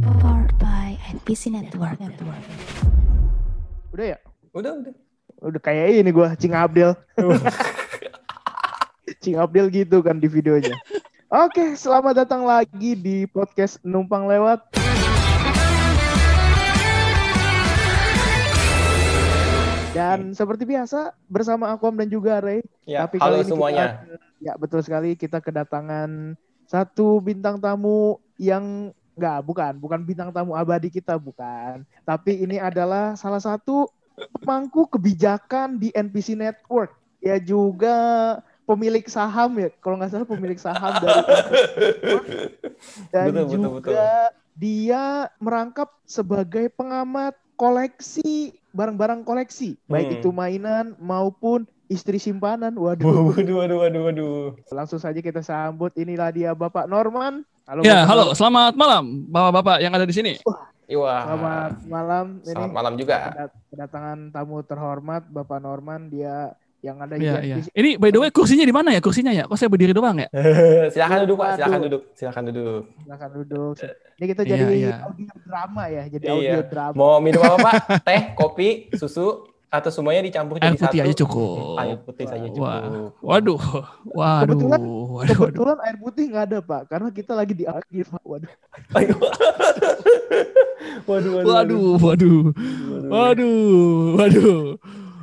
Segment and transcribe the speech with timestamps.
[0.00, 2.00] Powered by NPC Network.
[3.92, 4.18] Udah ya?
[4.56, 4.94] Udah, udah.
[5.44, 6.96] Udah kayak ini gua Cing Abdel.
[9.22, 10.72] Cing Abdel gitu kan di videonya.
[11.28, 14.72] Oke, selamat datang lagi di podcast Numpang Lewat.
[19.92, 22.64] Dan seperti biasa bersama Aquam dan juga Ray.
[22.88, 23.84] Ya, Tapi halo kali ini semuanya.
[23.84, 26.40] Kita, ya betul sekali kita kedatangan
[26.70, 31.82] satu bintang tamu yang enggak bukan bukan bintang tamu abadi kita bukan.
[32.02, 33.88] Tapi ini adalah salah satu
[34.34, 36.92] pemangku kebijakan di NPC Network.
[37.20, 37.96] Ya juga
[38.64, 41.20] pemilik saham ya kalau nggak salah pemilik saham dari
[43.10, 43.96] dan Betul, betul, juga betul.
[44.54, 45.04] dia
[45.36, 50.16] merangkap sebagai pengamat koleksi barang-barang koleksi baik Hmm.
[50.16, 54.40] itu mainan maupun istri simpanan waduh Waduh, waduh, waduh, waduh.
[54.70, 59.76] langsung saja kita sambut inilah dia Bapak Norman halo Ya, Bapak halo, selamat malam Bapak-bapak
[59.78, 60.32] yang ada di sini.
[60.84, 61.14] Iwa.
[61.22, 63.16] selamat malam ini Selamat malam juga.
[63.30, 67.56] kedat- kedatangan tamu terhormat Bapak Norman dia yang ada di NPC iya.
[67.70, 68.98] Ini by the way kursinya di mana ya?
[68.98, 69.46] Kursinya ya?
[69.46, 70.26] Kok saya berdiri doang ya?
[70.92, 71.48] silakan duduk, Pak.
[71.54, 72.02] Silakan duduk.
[72.12, 72.82] Silakan duduk.
[72.98, 73.74] silakan duduk
[74.18, 74.94] ini kita Iya, jadi iya.
[75.00, 76.32] audio drama ya jadi Iya.
[76.34, 77.74] audio drama Mau minum apa, Pak?
[78.02, 81.06] Teh, kopi, susu, atau semuanya dicampur Air jadi putih satu?
[81.06, 81.78] aja cukup.
[81.78, 82.58] Air putih saja cukup.
[82.60, 82.82] Wah.
[83.20, 83.60] Waduh,
[84.04, 85.36] waduh, Kebetulan- waduh, waduh.
[85.36, 88.22] kebetulan air putih nggak ada Pak karena kita lagi di akhir Pak.
[91.06, 92.38] waduh waduh, waduh, Waduh, waduh,
[93.10, 93.54] waduh,
[94.16, 94.60] waduh,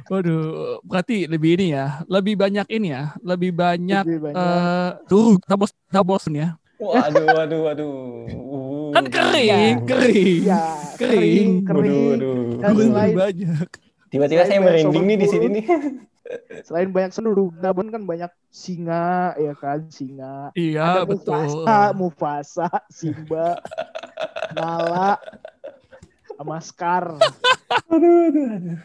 [0.07, 0.43] waduh.
[0.81, 4.37] Berarti lebih ini ya, lebih banyak ini ya, lebih banyak Lebih banyak.
[4.37, 6.55] eh turun tabos tabos ya.
[6.77, 7.93] Waduh, waduh, waduh.
[8.29, 10.39] Uh, Kan kering, kering.
[10.45, 10.61] ya
[10.95, 11.09] Kering.
[11.09, 12.37] kering Waduh, kering waduh.
[12.55, 13.69] Dan Turun selain- lebih banyak.
[14.07, 15.65] Tiba-tiba saya merinding nih di sini nih.
[16.67, 21.39] selain banyak seluruh Gabon kan banyak singa ya kan singa Iya, ada betul.
[21.39, 23.55] Mufasa Mufasa Simba
[24.57, 25.15] Nala
[26.35, 27.15] sama Scar
[27.87, 28.79] Aduh, aduh, aduh.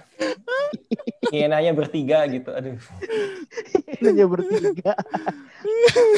[1.31, 2.51] Hienanya bertiga gitu.
[2.51, 2.79] Aduh.
[4.03, 4.95] hanya bertiga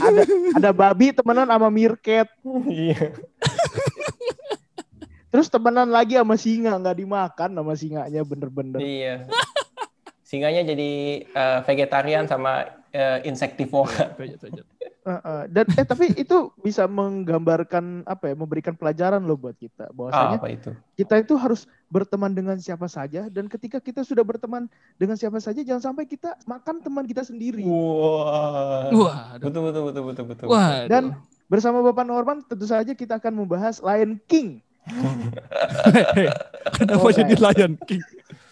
[0.01, 0.23] ada
[0.57, 2.29] ada babi temenan sama mirket
[2.69, 3.17] Iya.
[5.35, 9.27] Terus temenan lagi sama singa nggak dimakan sama singanya bener-bener Iya.
[10.25, 10.91] Singanya jadi
[11.27, 14.15] eh, vegetarian sama eh, insektivora.
[15.05, 15.43] Heeh.
[15.53, 20.39] dan eh tapi itu bisa menggambarkan apa ya memberikan pelajaran loh buat kita Ah, bahwasanya
[20.41, 20.71] apa itu?
[20.97, 24.65] kita itu harus berteman dengan siapa saja dan ketika kita sudah berteman
[24.97, 27.69] dengan siapa saja jangan sampai kita makan teman kita sendiri.
[27.69, 28.89] Wah.
[28.89, 29.45] Wah, aduh.
[29.45, 30.47] Betul betul betul betul betul.
[30.49, 31.13] Wah, Dan
[31.45, 34.64] Bersama Bapak Norman tentu saja kita akan membahas Lion King.
[36.77, 38.05] kenapa Oh, jadi Lion King?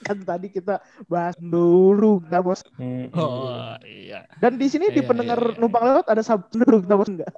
[0.03, 2.66] Kan tadi kita bahas dulu, nah bos.
[2.75, 3.06] Hmm.
[3.15, 4.26] Oh, iya.
[4.41, 5.60] Dan di sini di Iya, pendengar iya, iya.
[5.60, 7.31] numpang lewat ada dulu, nah bos enggak?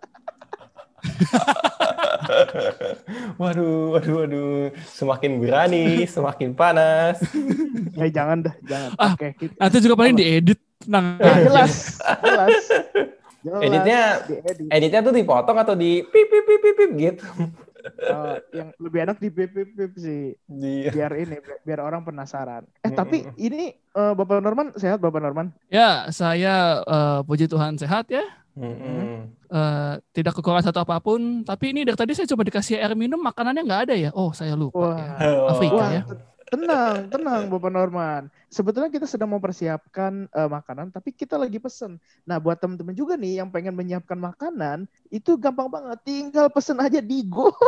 [3.36, 4.54] Waduh, waduh, waduh.
[4.88, 7.20] Semakin berani, semakin panas.
[7.94, 8.90] Ya jangan dah, jangan.
[8.98, 9.14] Ah.
[9.14, 10.58] Oke, kita Nanti juga paling diedit.
[10.82, 11.46] Tenang Eh, aja.
[11.46, 11.72] jelas,
[12.02, 12.64] jelas.
[13.38, 14.66] Jelas, Editnya, diedit.
[14.66, 17.22] editnya tuh dipotong atau di pip pip pip, pip gitu.
[17.84, 20.32] Eh, yang lebih enak di pip pip pip sih.
[20.48, 20.88] Iya.
[20.88, 22.64] biar ini bi- biar orang penasaran.
[22.80, 25.52] Eh tapi ini eh, Bapak Norman sehat Bapak Norman?
[25.68, 28.24] Ya, saya eh, puji Tuhan sehat ya.
[28.54, 29.28] Mm-mm.
[29.54, 31.44] Eh, tidak kekurangan satu apa pun.
[31.44, 34.10] Tapi ini dari tadi saya coba dikasih air minum, makanannya nggak ada ya.
[34.16, 34.98] Oh, saya lupa Wah.
[34.98, 35.10] ya.
[35.44, 35.52] Oh.
[35.52, 36.02] Afrika Wah, ya.
[36.54, 38.22] Te- tenang, tenang Bapak Norman.
[38.48, 41.98] Sebetulnya kita sedang mempersiapkan eh, makanan, tapi kita lagi pesen.
[42.22, 45.98] Nah, buat teman-teman juga nih yang pengen menyiapkan makanan, itu gampang banget.
[46.02, 47.50] Tinggal pesen aja di Go.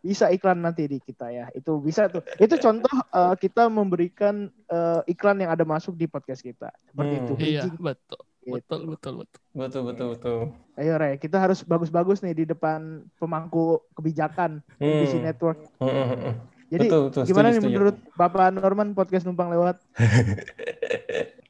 [0.00, 1.52] Bisa iklan nanti di kita ya.
[1.52, 2.24] Itu bisa tuh.
[2.40, 6.72] Itu contoh eh, kita memberikan eh, iklan yang ada masuk di podcast kita.
[6.88, 7.20] Seperti Hmm.
[7.20, 7.32] itu.
[7.36, 8.20] Iya, betul.
[8.40, 8.56] Gitu.
[8.56, 9.40] Betul, betul, betul.
[9.52, 10.38] Betul betul betul.
[10.80, 15.20] Ayo Ray, kita harus bagus-bagus nih di depan pemangku kebijakan Hmm.
[15.20, 15.68] Network.
[15.76, 16.40] Mm-mm.
[16.70, 17.22] Jadi Betul, betul.
[17.26, 17.74] gimana Setuju, nih setuju.
[17.74, 19.76] menurut Bapak Norman podcast numpang lewat?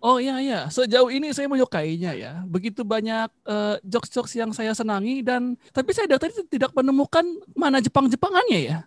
[0.00, 2.40] Oh iya iya, sejauh ini saya menyukainya ya.
[2.48, 7.20] Begitu banyak eh, jokes-jokes yang saya senangi dan tapi saya dari tadi tidak menemukan
[7.52, 8.78] mana Jepang-Jepangannya ya.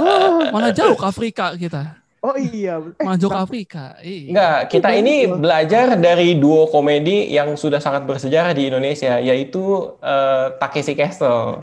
[0.00, 2.00] Oh, Malah jauh ke Afrika kita.
[2.24, 2.80] oh iya.
[2.80, 4.00] Eh, jauh ke Afrika.
[4.00, 4.32] Iya.
[4.32, 9.60] Enggak, kita ini belajar dari duo komedi yang sudah sangat bersejarah di Indonesia, yaitu
[10.00, 11.60] eh, Takeshi Castle.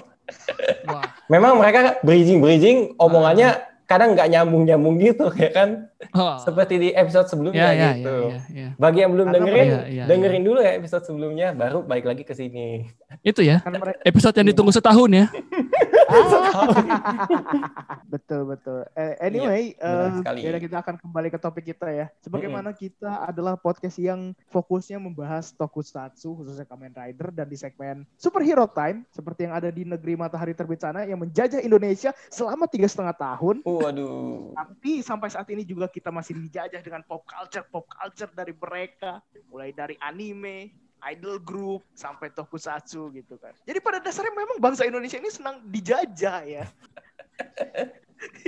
[0.86, 3.58] Wah, Memang mereka bridging-bridging omongannya
[3.92, 5.91] kadang nggak nyambung-nyambung gitu, ya kan?
[6.18, 6.36] Oh.
[6.42, 8.16] Seperti di episode ya, sebelumnya ya, ya, gitu.
[8.18, 8.70] ya, ya.
[8.76, 12.34] Bagi yang belum Karena dengerin, iya, dengerin dulu ya episode sebelumnya, baru balik lagi ke
[12.34, 12.90] sini.
[13.22, 13.62] Itu ya.
[14.02, 15.26] Episode yang ditunggu setahun ya.
[18.14, 18.80] betul betul.
[18.96, 20.40] Eh, anyway, Iya, eh, sekali.
[20.44, 22.06] yaudah kita akan kembali ke topik kita ya.
[22.24, 28.68] Sebagaimana kita adalah podcast yang fokusnya membahas tokusatsu khususnya Kamen Rider dan di segmen Superhero
[28.68, 33.16] Time seperti yang ada di negeri matahari terbit sana yang menjajah Indonesia selama tiga setengah
[33.16, 33.64] tahun.
[33.64, 34.56] Waduh.
[34.56, 39.20] Tapi sampai saat ini juga kita masih dijajah dengan pop culture, pop culture dari mereka,
[39.52, 40.72] mulai dari anime,
[41.12, 43.52] idol group, sampai tokusatsu gitu kan.
[43.68, 46.66] Jadi pada dasarnya memang bangsa Indonesia ini senang dijajah ya.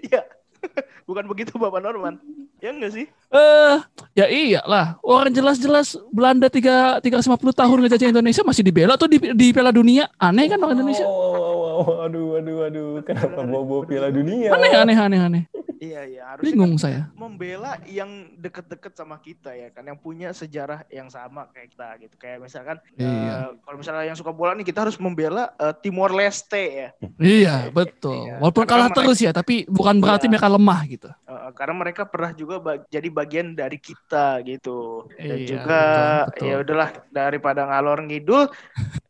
[0.06, 0.22] Iya.
[1.10, 2.20] Bukan begitu Bapak Norman?
[2.64, 3.06] Ya enggak sih?
[3.10, 3.76] Eh,
[4.16, 4.96] ya iyalah.
[5.04, 10.08] Orang jelas-jelas Belanda tiga 350 tahun ngejajah Indonesia masih dibela tuh di, di Piala Dunia.
[10.16, 11.04] Aneh kan orang Indonesia?
[11.04, 12.90] Oh, oh, oh, oh, aduh, aduh, aduh.
[13.04, 14.56] Kenapa bawa-bawa Piala Dunia?
[14.56, 15.44] Aneh, aneh, aneh, aneh.
[15.84, 16.22] Iya, iya.
[16.32, 17.02] Harusnya Bingung kan saya.
[17.14, 18.08] membela yang
[18.40, 22.16] deket-deket sama kita ya kan, yang punya sejarah yang sama kayak kita gitu.
[22.16, 23.12] Kayak misalkan, Iya.
[23.12, 26.90] eh, kalau misalnya yang suka bola nih kita harus membela eh, Timor Leste ya.
[27.20, 28.32] Iya, betul.
[28.32, 28.40] Iya.
[28.40, 30.32] Walaupun Karena kalah mereka- terus ya, tapi bukan berarti Iya.
[30.32, 31.10] mereka lemah gitu.
[31.12, 36.24] Eh, karena mereka pernah juga ba- jadi bagian dari kita gitu dan Iya, juga betul,
[36.32, 36.46] betul.
[36.48, 38.44] ya udahlah daripada ngalor ngidul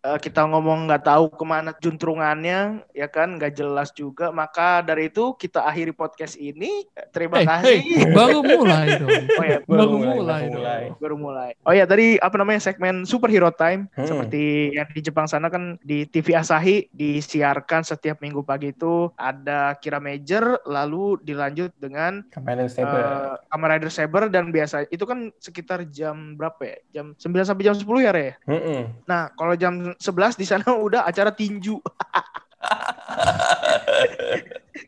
[0.04, 2.60] eh, kita ngomong nggak tahu ke mana juntrungannya
[2.92, 7.80] ya kan nggak jelas juga maka dari itu kita akhiri podcast ini terima Eh, kasih
[7.80, 9.10] hey, baru mulai dong.
[9.40, 10.54] oh ya Baru mulai, mulai baru dong.
[10.54, 10.82] mulai.
[10.94, 14.06] baru mulai oh ya tadi apa namanya segmen superhero time Hmm.
[14.06, 19.76] seperti yang di Jepang sana kan di TV Asahi disiarkan setiap minggu pagi itu ada
[19.76, 22.98] Kira Major lalu dilanjut dengan Kamen Saber.
[22.98, 26.78] Eh, Kamen Rider Saber dan biasa itu kan sekitar jam berapa ya?
[26.92, 28.28] Jam 9 sampai jam 10 ya, Re?
[28.44, 28.82] Mm-mm.
[29.06, 31.78] Nah, kalau jam 11 di sana udah acara tinju.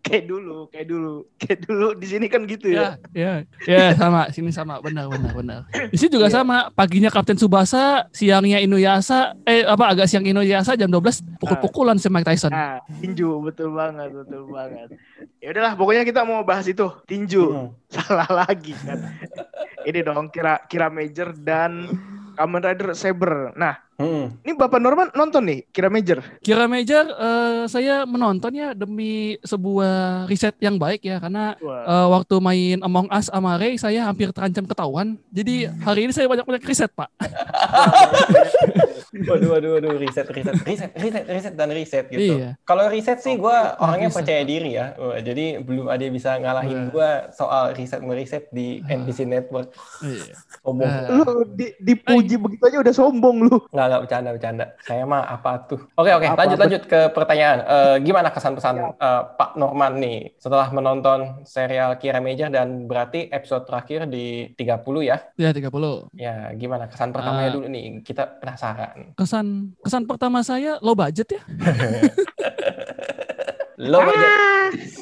[0.05, 1.15] kayak dulu, kayak dulu.
[1.37, 2.97] Kayak dulu di sini kan gitu ya.
[3.13, 4.29] Ya, ya, ya sama.
[4.31, 5.59] Sini sama, benar, benar, benar.
[5.89, 6.35] Di sini juga Iya.
[6.41, 6.57] sama.
[6.71, 12.27] Paginya Kapten Subasa, siangnya Inuyasha, eh apa agak siang Inuyasha jam 12 pukul-pukulan sama Mike
[12.31, 12.53] Tyson.
[12.53, 14.87] Nah, tinju betul banget, betul banget.
[15.43, 17.43] Ya udahlah, pokoknya kita mau bahas itu, tinju.
[17.51, 17.69] Mm.
[17.91, 19.13] Salah lagi kan.
[19.85, 21.85] Ini dong kira kira Major dan
[22.35, 23.53] Kamen Rider Saber.
[23.53, 24.27] Nah, Mm.
[24.43, 26.19] ini Bapak Norman nonton nih Kira Major.
[26.43, 31.83] Kira Major, eh, saya menontonnya demi sebuah riset yang baik ya, karena Wah.
[31.87, 35.15] eh, waktu main Among Us sama Ray, saya hampir terancam ketahuan.
[35.31, 37.07] Jadi hari ini saya banyak-banyak riset, Pak.
[39.15, 42.35] Waduh, waduh, waduh, riset, riset, riset, riset, riset dan riset gitu.
[42.35, 42.59] Iya.
[42.67, 44.19] Kalau riset sih gue orangnya riset.
[44.19, 44.91] percaya diri ya.
[44.99, 46.91] Wah, jadi belum ada yang bisa ngalahin Wah.
[46.91, 49.71] gue soal riset meriset di NBC Network.
[50.03, 50.35] Iya.
[50.59, 50.91] Sombong.
[51.15, 51.25] Lu
[51.55, 53.55] di, dipuji begitu aja udah sombong lu.
[53.71, 54.65] Nggak, nggak bercanda, bercanda.
[54.79, 55.79] Saya mah apa tuh?
[55.93, 56.25] Oke, oke.
[56.25, 56.63] Apa, lanjut, apa?
[56.65, 57.57] lanjut ke pertanyaan.
[57.61, 63.63] Eh, gimana kesan-pesan eh, Pak Norman nih setelah menonton serial Kira Major dan berarti episode
[63.63, 65.17] terakhir di 30 ya?
[65.35, 66.09] Ya 30.
[66.13, 67.53] Ya, gimana kesan pertamanya Ah.
[67.53, 68.01] dulu nih?
[68.01, 69.13] Kita penasaran.
[69.13, 69.45] Kesan
[69.79, 71.41] kesan pertama saya low budget ya.
[73.77, 74.31] Low budget.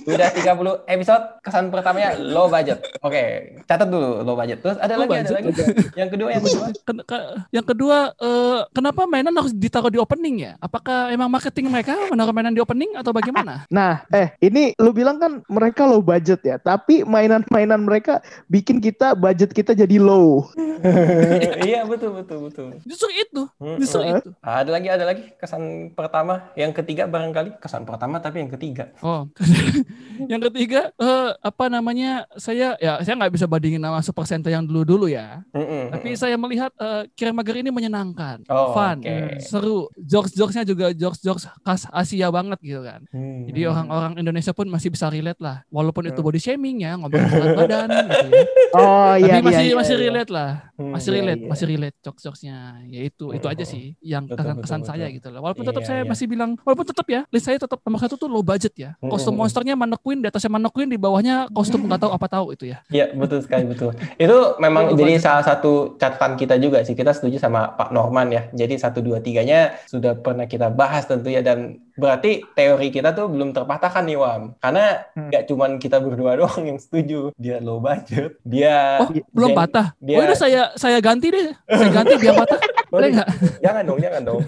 [0.06, 0.54] Udah 30
[0.86, 2.84] episode, kesan pertamanya low budget.
[3.00, 3.24] Oke,
[3.64, 4.60] catat dulu low budget.
[4.60, 5.36] Terus ada Low lagi, ada budget.
[5.38, 5.52] lagi.
[5.94, 6.66] Yang kedua, yang kedua.
[6.82, 10.52] Ken- ke- yang kedua, eh, kenapa mainan harus ditaruh di opening ya?
[10.58, 13.64] Apakah emang marketing mereka menaruh mainan di opening atau bagaimana?
[13.70, 19.14] Nah, eh ini lu bilang kan mereka low budget ya, tapi mainan-mainan mereka bikin kita
[19.14, 20.48] budget kita jadi low.
[21.64, 22.68] iya, betul, betul, betul.
[22.84, 23.78] Justru itu, Mm-mm.
[23.80, 24.20] justru Heeh.
[24.20, 24.30] itu.
[24.40, 25.64] Ada lagi, ada lagi kesan
[25.94, 28.92] pertama, yang ketiga barangkali kesan pertama tapi yang ketiga.
[29.00, 29.28] Oh,
[30.32, 32.26] yang ketiga, eh, apa namanya?
[32.36, 35.42] Saya ya saya nggak bisa bandingin sama Super Sentai yang dulu-dulu ya.
[35.52, 35.90] Mm-mm.
[35.92, 39.42] Tapi saya melihat eh, Kira Mager ini menyenangkan, Oh, fun, oke.
[39.42, 39.90] seru.
[39.98, 43.02] Jokes-jokesnya juga jokes-jokes khas Asia banget gitu kan.
[43.10, 43.50] Hmm.
[43.50, 46.28] Jadi orang-orang Indonesia pun masih bisa relate lah, walaupun itu Hmm.
[46.28, 48.44] body shaming ya, ngomongin berat badan gitu ya.
[48.74, 50.04] Oh Tapi iya masih iya, masih iya.
[50.04, 51.50] relate lah, Hmm, masih iya, relate, iya.
[51.50, 52.58] masih relate jokes-jokesnya.
[52.88, 55.16] Ya itu, itu aja sih yang Betul, kesan-kesan betul, saya betul.
[55.18, 55.40] gitu lah.
[55.42, 56.10] Walaupun tetap Iya, saya iya.
[56.10, 58.90] masih bilang, walaupun tetap ya, list saya tetap nomor satu tuh low budget ya.
[59.00, 62.66] Kostum hmm, monsternya Mannequin, di atasnya Mannequin, di bawahnya kostum nggak tahu apa tahu itu
[62.66, 62.80] ya.
[62.88, 63.92] Iya, betul sekali, betul.
[64.16, 66.94] Itu memang Itu jadi salah satu catatan kita juga sih.
[66.94, 68.48] Kita setuju sama Pak Norman ya.
[68.50, 73.28] Jadi satu dua tiganya sudah pernah kita bahas tentu ya dan berarti teori kita tuh
[73.28, 74.56] belum terpatahkan nih Wam.
[74.58, 75.30] Karena Hmm.
[75.30, 77.30] nggak cuman kita berdua doang yang setuju.
[77.36, 79.92] Dia low budget, dia Oh, belum patah.
[79.98, 81.52] dia- Oh, udah saya saya ganti deh.
[81.66, 82.60] Saya ganti biar patah.
[82.94, 83.30] Boleh nggak?
[83.66, 84.42] jangan dong, jangan dong.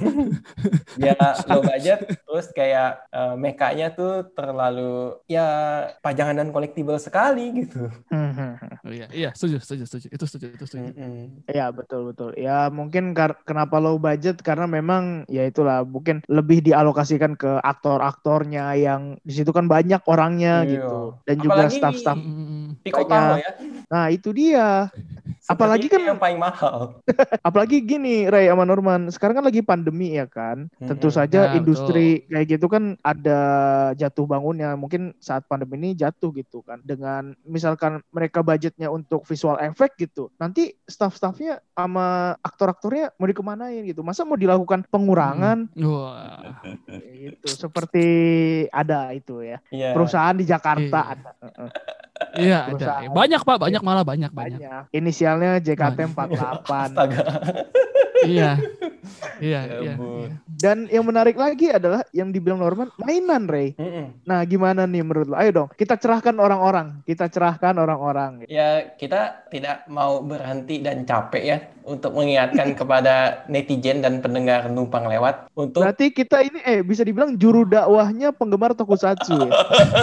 [0.95, 1.17] dia
[1.49, 5.47] low budget, terus kayak eh, mekanya tuh terlalu ya
[5.99, 7.89] pajangan dan kolektibel sekali gitu.
[8.13, 8.73] Hmm, hmm, hmm.
[8.85, 10.07] Oh, iya, iya, setuju, setuju, setuju.
[10.13, 10.85] Itu setuju, itu setuju.
[11.47, 12.37] Iya betul betul.
[12.37, 18.77] Ya mungkin kar- kenapa low budget karena memang ya itulah mungkin lebih dialokasikan ke aktor-aktornya
[18.77, 20.69] yang di situ kan banyak orangnya Iya.
[20.77, 22.17] gitu dan juga Apalagi- staff-staff.
[22.21, 22.65] Mm, mm, mm.
[22.83, 23.09] Pico Banyak.
[23.09, 23.51] Taro ya.
[23.85, 24.69] Nah, itu dia.
[25.45, 26.97] Apalagi kan- yang paling mahal.
[27.47, 29.09] Apalagi gini, Ray sama Norman.
[29.09, 30.65] Sekarang kan lagi pandemi ya kan.
[30.75, 31.17] Tentu Mm-mm.
[31.17, 33.39] saja Ya, industri kayak gitu kan ada
[33.93, 34.73] jatuh bangunnya.
[34.73, 36.81] Mungkin saat pandemi ini jatuh gitu kan.
[36.81, 40.33] Dengan misalkan mereka budgetnya untuk visual effect gitu.
[40.35, 44.01] Nanti staff-staffnya sama aktor-aktornya mau dikemanain gitu.
[44.01, 46.57] Masa mau dilakukan pengurangan Wah.
[46.85, 47.03] Kayak
[47.37, 47.45] gitu.
[47.67, 48.07] Seperti
[48.69, 49.61] ada itu ya.
[49.69, 49.93] Iya.
[49.93, 51.13] Perusahaan di Jakarta Iya.
[51.13, 51.31] ada.
[52.35, 52.47] Heeh.
[52.51, 53.09] Iya, ada.
[53.09, 53.57] Banyak, Pak.
[53.63, 54.59] Banyak malah banyak, banyak.
[54.59, 54.83] Banyak.
[54.91, 56.67] Inisialnya JKT48.
[56.67, 57.23] Astaga.
[58.27, 58.51] iya.
[59.37, 59.93] Iya, Ya iya.
[59.99, 60.31] iya.
[60.47, 63.75] Dan yang menarik lagi adalah yang dibilang Norman mainan Ray.
[63.77, 64.25] Mm-mm.
[64.25, 65.35] Nah, gimana nih menurut lo?
[65.37, 67.03] Ayo dong, kita cerahkan orang-orang.
[67.05, 68.47] Kita cerahkan orang-orang.
[68.49, 75.05] Ya, kita tidak mau berhenti dan capek ya untuk mengingatkan kepada netizen dan pendengar numpang
[75.05, 79.53] lewat untuk Berarti kita ini eh bisa dibilang juru dakwahnya penggemar tokusatsu ya.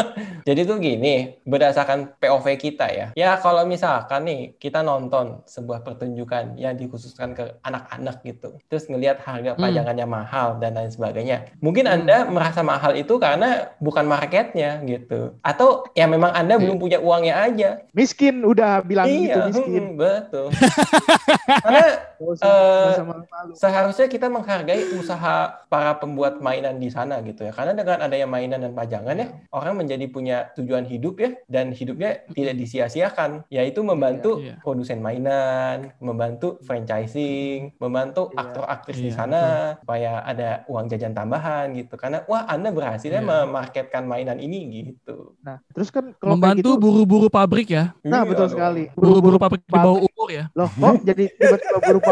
[0.48, 3.06] Jadi tuh gini, berdasarkan POV kita ya.
[3.14, 8.58] Ya kalau misalkan nih kita nonton sebuah pertunjukan yang dikhususkan ke anak-anak gitu.
[8.66, 9.62] Terus ngelihat harga Hmm.
[9.62, 11.50] pajangannya mahal dan lain sebagainya.
[11.58, 11.94] Mungkin Hmm.
[11.94, 15.34] Anda merasa mahal itu karena bukan marketnya gitu.
[15.42, 17.70] Atau ya memang Anda belum punya uangnya aja.
[17.92, 19.82] Miskin udah bilang gitu iya, miskin.
[19.82, 20.46] hmm, betul.
[21.72, 23.52] karena Nggak usah- Eh, malu-malu.
[23.52, 25.36] seharusnya kita menghargai usaha
[25.66, 27.50] para pembuat mainan di sana gitu ya.
[27.50, 32.22] Karena dengan adanya mainan dan pajangan ya, orang menjadi punya tujuan hidup ya dan hidupnya
[32.28, 34.54] tidak disia-siakan, yaitu membantu Iya, iya.
[34.58, 38.38] produsen mainan, membantu franchising, membantu Iya.
[38.38, 39.42] aktor aktris di Iya, sana
[39.78, 41.94] supaya ada uang jajan tambahan gitu.
[41.96, 43.20] Karena wah Anda berhasil Iya.
[43.20, 45.34] memarketkan mainan ini gitu.
[45.40, 47.96] Nah, terus kan kalau Membantu gitu, buru-buru pabrik ya.
[48.02, 48.84] nah Iya betul sekali.
[48.92, 50.44] Buru-buru pabrik di bawah umur ya.
[50.52, 52.11] Loh, kok jadi tiba-tiba buru pabrik?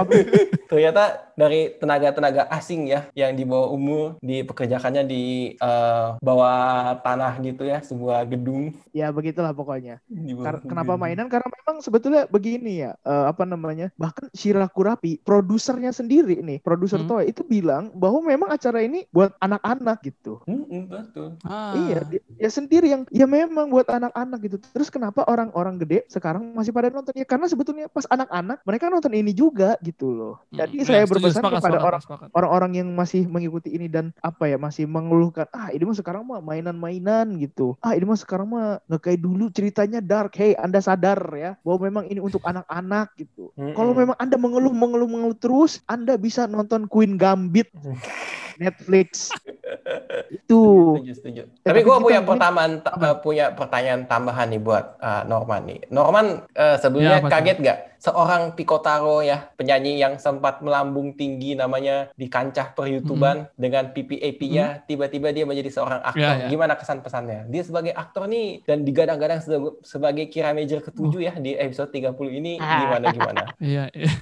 [0.71, 5.25] Ternyata dari tenaga-tenaga asing ya yang di bawah umur dipekerjakannya di
[5.57, 8.77] eh, bawah tanah gitu ya, sebuah gedung.
[8.93, 10.03] Ya begitulah pokoknya.
[10.45, 11.01] Kar- kenapa gedung.
[11.01, 11.29] mainan?
[11.33, 13.89] Karena memang sebetulnya begini ya, eh, apa namanya?
[13.97, 17.09] Bahkan Shirakurapi, produsernya sendiri nih, produser Hmm.
[17.09, 20.43] Toei itu bilang bahwa memang acara ini buat anak-anak gitu.
[20.45, 21.29] Hmm, hmm, betul.
[21.47, 21.73] Ah.
[21.73, 24.57] Iya, dia, dia sendiri yang ya memang buat anak-anak gitu.
[24.75, 27.15] Terus kenapa orang-orang gede sekarang masih pada nonton?
[27.15, 30.35] Ya karena sebetulnya pas anak-anak mereka nonton ini juga gitu loh.
[30.51, 34.51] Jadi Hmm, saya ya, setuju, berpesan sepakat, kepada orang-orang yang masih mengikuti ini dan apa
[34.51, 37.79] ya masih mengeluhkan ah ini mah sekarang mah mainan-mainan gitu.
[37.81, 40.35] Ah ini mah sekarang mah nggak kayak dulu ceritanya dark.
[40.35, 43.53] Hey anda sadar ya bahwa memang ini untuk anak-anak gitu.
[43.61, 43.77] Mm-mm.
[43.77, 47.69] kalau memang anda mengeluh mengeluh mengeluh terus anda bisa nonton Queen Gambit
[48.61, 49.33] Netflix
[50.37, 50.61] itu
[51.01, 51.43] Setuju, setuju.
[51.65, 55.79] Tapi gue punya pertanyaan eh, punya pertanyaan tambahan nih buat eh, Norman nih.
[55.89, 62.09] Norman eh, sebelumnya Ya, kaget gak seorang Pikotaro ya penyanyi yang sempat melambung tinggi namanya
[62.17, 66.25] di kancah per-YouTuban dengan PPAP-nya tiba-tiba dia menjadi seorang aktor.
[66.25, 66.49] Ya, ya.
[66.49, 67.45] Gimana kesan pesannya?
[67.53, 69.45] Dia sebagai aktor nih dan digadang-gadang
[69.85, 73.43] sebagai Kira Major ketujuh ya di episode 30 ini gimana gimana?
[73.61, 74.13] Iya, iya.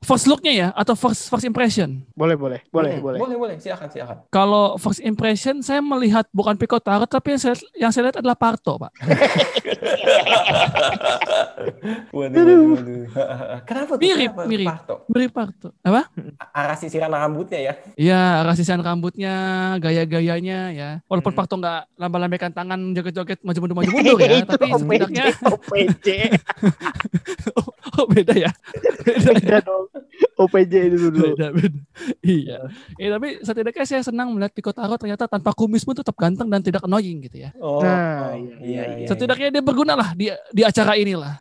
[0.00, 2.00] First look-nya ya atau first first impression?
[2.16, 3.53] boleh boleh boleh Hmm, boleh Boleh, boleh.
[3.60, 4.16] Silakan, silakan.
[4.30, 8.36] Kalau first impression saya melihat bukan Piko Tarot tapi yang saya, yang saya lihat adalah
[8.38, 8.92] Parto, Pak.
[12.14, 13.04] Waduh, waduh, waduh.
[13.68, 14.02] Kenapa tuh?
[14.04, 14.68] Mirip, Kenapa mirip.
[14.68, 14.94] Parto?
[15.10, 15.68] Mirip Parto.
[15.84, 16.02] Apa?
[16.58, 17.72] Arah sisiran rambutnya ya.
[17.98, 19.34] Iya, rasisan rambutnya,
[19.82, 20.90] gaya-gayanya ya.
[21.10, 21.40] Walaupun Hmm.
[21.42, 26.08] Parto nggak lambang-lambaikan tangan joget-joget maju mundur maju mundur ya, itu tapi setidaknya OPJ
[27.98, 28.50] oh, beda ya.
[29.02, 29.34] Beda ya.
[29.34, 29.84] beda dong
[30.38, 31.80] OPJ itu dulu beda beda
[32.22, 32.58] iya
[33.02, 36.64] eh, tapi setidaknya saya senang melihat Piko Taro ternyata tanpa kumis pun tetap ganteng dan
[36.64, 37.50] tidak annoying gitu ya.
[37.60, 39.08] Oh, Nah, oh, iya, iya, iya.
[39.08, 41.38] setidaknya dia berguna lah di di acara inilah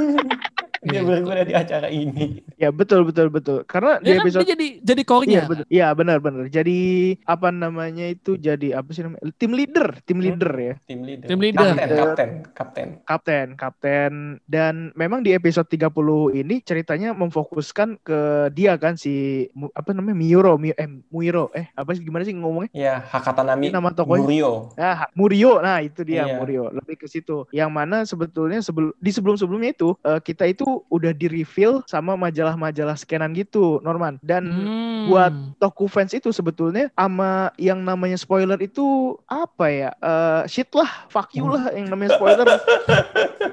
[0.86, 1.08] dia Gitu.
[1.08, 2.40] berguna di acara ini.
[2.56, 5.64] ya betul betul betul karena di dia kan episode dia jadi jadi Iya core-nya benar.
[5.68, 6.44] Iya benar benar.
[6.46, 6.78] Jadi
[7.22, 9.22] apa namanya itu jadi apa sih namanya?
[9.34, 10.74] Tim leader, tim leader ya.
[10.84, 11.26] Tim leader.
[11.26, 11.66] Tim leader.
[11.66, 12.88] Kapten, kapten, kapten.
[13.04, 14.12] Kapten, kapten
[14.44, 15.90] dan memang di episode 30
[16.34, 21.92] ini ceritanya memfokuskan ke dia kan si apa namanya Miuro, Mi, eh Muiro, eh apa
[21.92, 22.70] sih gimana sih ngomongnya?
[22.72, 24.22] Ya, Hakatanami nama tokonya.
[24.22, 24.52] Murio.
[24.74, 25.58] Ah, Murio.
[25.58, 26.38] Nah, itu dia Iya.
[26.38, 26.70] Murio.
[26.72, 27.44] Lebih ke situ.
[27.50, 32.98] Yang mana sebetulnya sebelum di sebelum-sebelumnya itu eh, kita itu udah di reveal sama majalah-majalah
[32.98, 34.18] scanan gitu, Norman.
[34.20, 35.06] Dan Hmm.
[35.06, 39.90] buat Toku fans itu sebetulnya sama yang namanya spoiler itu apa ya?
[40.02, 42.42] Eh shit lah, fuck you lah yang namanya spoiler.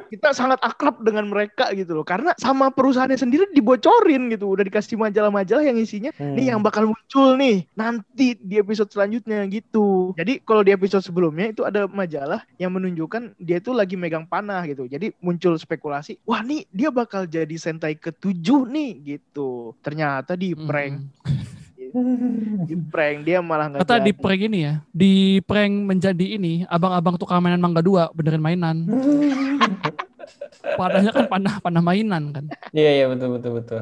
[0.10, 2.06] Kita sangat akrab dengan mereka gitu loh.
[2.06, 4.50] Karena sama perusahaannya sendiri dibocorin gitu.
[4.50, 6.34] Udah dikasih majalah-majalah yang isinya Hmm.
[6.34, 10.14] nih yang bakal muncul nih nanti di episode selanjutnya gitu.
[10.18, 14.66] Jadi kalau di episode sebelumnya itu ada majalah yang menunjukkan dia itu lagi megang panah
[14.66, 14.86] gitu.
[14.86, 19.78] Jadi muncul spekulasi, wah nih dia bakal jadi Sentai ketujuh nih gitu.
[19.80, 20.66] Ternyata di Hmm.
[20.66, 20.94] prank,
[22.66, 24.06] di prank dia malah nggak Kata jadi.
[24.10, 25.14] di prank ini ya, di
[25.46, 28.78] prank menjadi ini, abang-abang tukang mainan mangga dua benerin mainan.
[30.62, 32.46] Padahal kan panah panah mainan kan.
[32.72, 33.80] Iya iya betul betul betul.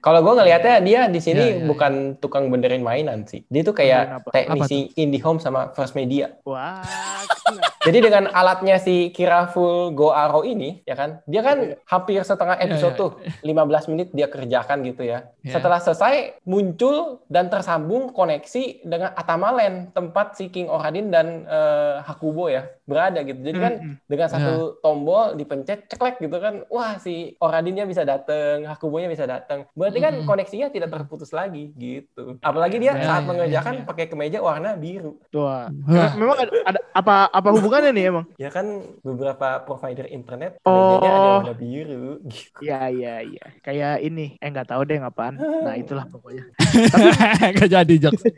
[0.00, 1.66] Kalau gue ngelihatnya dia di sini Iya, iya, iya.
[1.66, 3.42] bukan tukang benerin mainan sih.
[3.46, 4.30] Dia tuh kayak apa?
[4.30, 6.34] teknisi IndiHome sama First Media.
[6.42, 6.80] Wah.
[7.86, 12.98] Jadi dengan alatnya si Kiraful Go Arrow ini, ya kan, dia kan hampir setengah episode
[12.98, 13.10] Iya, tuh,
[13.46, 15.30] 15 menit dia kerjakan gitu ya.
[15.40, 15.54] Iya.
[15.54, 22.50] Setelah selesai, muncul dan tersambung koneksi dengan Atamalen, tempat si King Oradin dan eh, Hakubo
[22.50, 23.38] ya, berada gitu.
[23.38, 23.94] Jadi kan Mm-mm.
[24.04, 24.34] dengan Iya.
[24.34, 29.68] satu tombol dipencet, ceklek gitu kan, wah si Oradinnya bisa datang, Hakubonya bisa datang.
[29.72, 30.28] Berarti kan Mm-mm.
[30.28, 32.40] koneksinya tidak terputus lagi gitu.
[32.40, 33.84] Apalagi dia Iya, saat iya, mengerjakan iya.
[33.84, 35.20] pakai kemeja warna biru.
[35.32, 35.68] Wah.
[36.16, 38.24] Memang ada, ada apa apa hubungannya nih emang?
[38.36, 38.66] Ya kan
[39.02, 40.96] beberapa provider internet Oh.
[40.96, 42.58] kemejanya ada warna biru gitu.
[42.62, 43.44] Iya iya iya.
[43.60, 44.38] Kayak ini.
[44.38, 45.34] Eh nggak tahu deh ngapaan.
[45.36, 46.46] Nah itulah pokoknya.
[47.56, 48.22] Gak jadi jokes.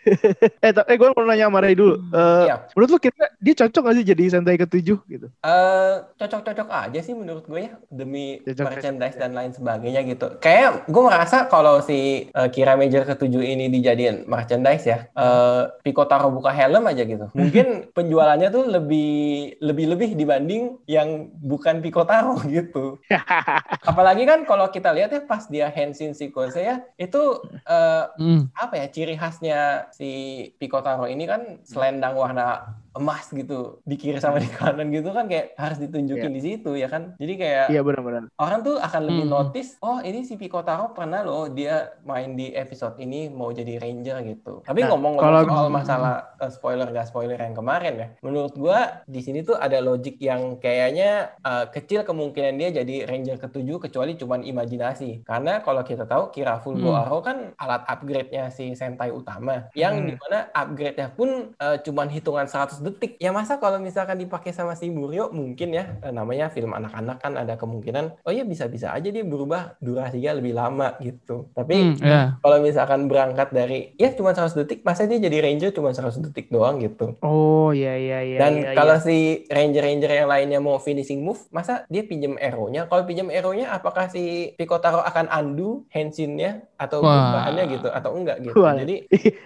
[0.58, 2.00] Eh, eh gue mau nanya sama Ray dulu.
[2.10, 2.56] Eh, Iya.
[2.72, 5.26] Menurut lu kira dia cocok gak sih jadi Sentai ketujuh gitu?
[5.44, 10.40] Eh, cocok-cocok aja sih menurut gue ya demi merchandise dan lain sebagainya gitu.
[10.40, 16.08] Kayak gue merasa kalau si eh, Kira Major ketujuh ini dijadiin merchandise ya, eh Pico
[16.08, 17.28] Taro buka helm aja gitu.
[17.38, 19.12] Mungkin penjualannya tuh lebih
[19.60, 22.96] lebih lebih dibanding yang bukan Pico Taro gitu.
[23.90, 28.50] Apalagi kan kalau kita lihat ya pas dia Henshin sequence ya itu eh, Hmm.
[28.54, 30.10] apa ya ciri khasnya si
[30.58, 35.26] Pico Taro ini kan selendang warna emas gitu di kiri sama di kanan gitu kan
[35.26, 38.32] kayak harus ditunjukin di situ ya kan jadi kayak Iya benar-benar.
[38.34, 39.34] orang tuh akan lebih Hmm.
[39.34, 43.76] notice oh ini si Pico Taro pernah loh dia main di episode ini mau jadi
[43.76, 48.08] ranger gitu tapi Nah, ngomong-ngomong kalau- soal masalah eh, spoiler gak spoiler yang kemarin ya
[48.20, 53.36] menurut gua di sini tuh ada logic yang kayaknya eh, kecil kemungkinan dia jadi ranger
[53.38, 56.94] ketujuh kecuali cuman imajinasi karena kalau kita tahu Kira Full Hmm.
[56.94, 60.06] Arrow kan alat upgrade-nya si Sentai utama yang Hmm.
[60.06, 64.72] di mana upgrade-nya pun eh, cuman hitungan 100 detik ya masa kalau misalkan dipakai sama
[64.72, 69.08] si Buryo mungkin ya eh, namanya film anak-anak kan ada kemungkinan oh ya bisa-bisa aja
[69.08, 72.36] dia berubah durasinya lebih lama gitu tapi Hmm, ya.
[72.42, 76.48] kalau misalkan berangkat dari ya cuma 100 detik masa dia jadi ranger cuma 100 detik
[76.48, 78.38] doang gitu Oh iya iya iya.
[78.38, 79.04] dan iya, kalau iya.
[79.04, 79.16] si
[79.46, 84.52] ranger-ranger yang lainnya mau finishing move masa dia pinjam arrow-nya kalau pinjam arrow-nya apakah si
[84.54, 88.74] Pico Taro akan undo henshin-nya atau perubahannya gitu atau enggak gitu Wah.
[88.74, 89.04] jadi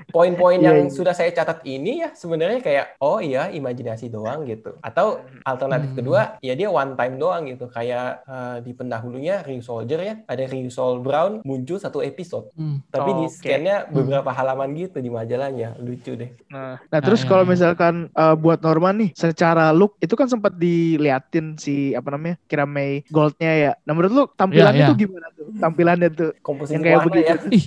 [0.08, 4.76] poin-poin Iya, yang sudah saya catat ini ya sebenarnya kayak oh iya imajinasi doang gitu
[4.78, 5.98] atau alternatif Hmm.
[5.98, 10.42] kedua ya dia one time doang gitu kayak eh, di pendahulunya Ryu Soldier ya ada
[10.42, 12.82] Ryu Sol Brown muncul satu episode Hmm.
[12.86, 13.34] tapi di Oke.
[13.34, 17.50] scan-nya beberapa halaman gitu di majalahnya lucu deh Nah, nah terus ya, kalau ya.
[17.50, 23.04] misalkan eh, buat Norman nih, secara look itu kan sempat diliatin si apa namanya Kiramei
[23.08, 23.72] Goldnya ya.
[23.80, 25.46] Nah menurut lu tampilannya Iya, tuh gimana tuh?
[25.54, 27.24] Tampilannya tuh komposisi yang kayak begitu.
[27.24, 27.64] ya Ih,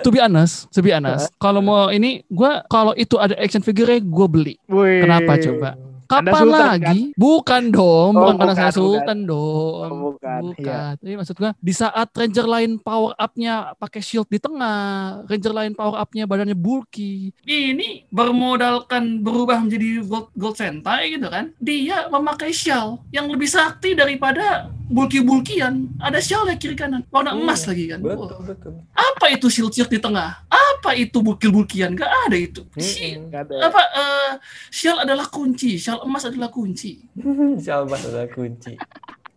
[0.00, 3.88] to be honest, to be honest, kalau mau ini, gua kalau itu ada action figure
[3.92, 4.54] gue beli.
[4.66, 4.91] Wih.
[5.00, 5.70] Kenapa coba?
[6.12, 7.00] Kapan sultan, lagi?
[7.16, 8.76] Bukan dong, Oh, bukan karena bukan, saya bukan.
[8.76, 9.88] sultan dong.
[9.88, 10.80] Oh, bukan, iya.
[11.00, 15.72] Tapi maksud gua di saat ranger lain power up-nya pakai shield di tengah, ranger lain
[15.72, 17.32] power up-nya badannya bulky.
[17.48, 21.56] Ini bermodalkan berubah menjadi gold, gold sentai gitu kan.
[21.56, 25.88] Dia memakai shell yang lebih sakti daripada bulky-bulkian.
[25.98, 27.98] Ada shell kiri kanan, warna Iya, emas lagi kan.
[28.04, 30.42] Betul betul apa itu shield-shield di tengah?
[30.50, 31.94] Apa itu bukil-bulkian?
[31.94, 32.66] Gak ada itu.
[32.74, 33.30] Si- Mm-mm.
[33.30, 33.56] Nggak ada.
[33.70, 34.32] apa eh,
[34.68, 37.06] shell adalah kunci, shell emas adalah kunci.
[37.64, 38.74] Salbas adalah kunci.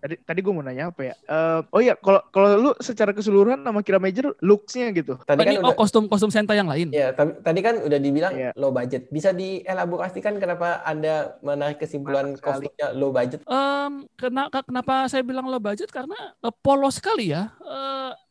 [0.05, 1.13] Tadi tadi gue mau nanya apa ya?
[1.17, 5.17] Eh, oh iya, kalau kalau lu secara keseluruhan nama Kira Major looks-nya gitu.
[5.19, 6.93] Tadi Oh, kan ini udah oh kostum kostum Sentai yang lain.
[6.93, 8.53] ya tapi tadi kan udah dibilang Iya.
[8.53, 9.09] low budget.
[9.09, 12.69] Bisa dielaborasikan kenapa Anda menarik kesimpulan Mantap sekali.
[12.69, 13.41] kostumnya low budget?
[13.43, 17.49] Em, kena- ke- kenapa saya bilang low budget karena eh, polos sekali ya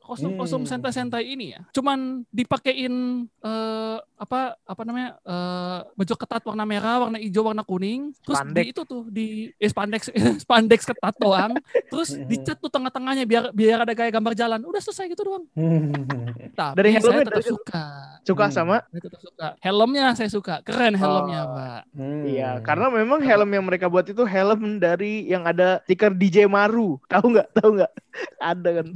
[0.04, 0.68] eh, kostum-kostum Hmm.
[0.68, 1.64] sentai-sentai ini ya.
[1.72, 2.92] Cuman dipakein
[3.40, 8.12] eh, apa apa namanya eh, baju ketat warna merah, warna hijau, warna kuning.
[8.20, 8.60] Terus Spandex.
[8.60, 10.02] di itu tuh di eh, spandex
[10.44, 11.56] spandex ketat doang.
[11.88, 12.28] Terus Hmm.
[12.28, 14.60] dicat tuh tengah-tengahnya biar biar ada gaya gambar jalan.
[14.60, 15.44] Udah selesai gitu doang.
[16.54, 17.84] Tapi Dari saya helmnya, tetap dari- suka.
[18.24, 18.54] Suka Hmm.
[18.54, 18.76] sama?
[18.86, 19.46] Saya tetap suka.
[19.58, 20.54] Helmnya saya suka.
[20.62, 21.52] Keren helmnya, Oh.
[21.54, 21.82] Pak.
[21.92, 22.22] Hmm.
[22.24, 27.00] Iya, karena memang helm yang mereka buat itu helm dari yang ada stiker DJ Maru.
[27.04, 27.48] Tahu nggak?
[27.52, 27.92] Tahu nggak?
[28.40, 28.86] ada kan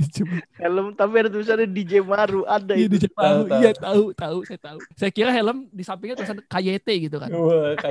[0.57, 2.43] helm tapi ada tulisannya DJ Maru.
[2.45, 3.07] Ada Iya, itu.
[3.09, 3.61] Tahu, tahu.
[3.61, 4.79] Iya, tahu, tahu, saya tahu.
[4.93, 7.31] Saya kira helm di sampingnya tulisan KYT gitu kan.
[7.31, 7.79] Wah,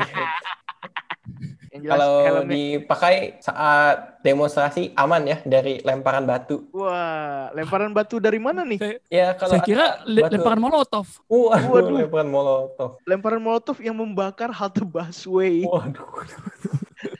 [1.77, 2.49] kalau helmnya.
[2.49, 6.65] dipakai saat demonstrasi aman ya dari lemparan batu.
[6.71, 8.75] Wah, lemparan batu dari mana nih?
[8.75, 11.07] Saya, Ya kalau saya kira le- batu- lemparan molotov.
[11.27, 11.95] Waduh, Waduh.
[12.01, 12.89] lemparan molotov.
[13.03, 15.63] Lemparan molotov yang membakar halte busway.
[15.63, 16.03] Waduh.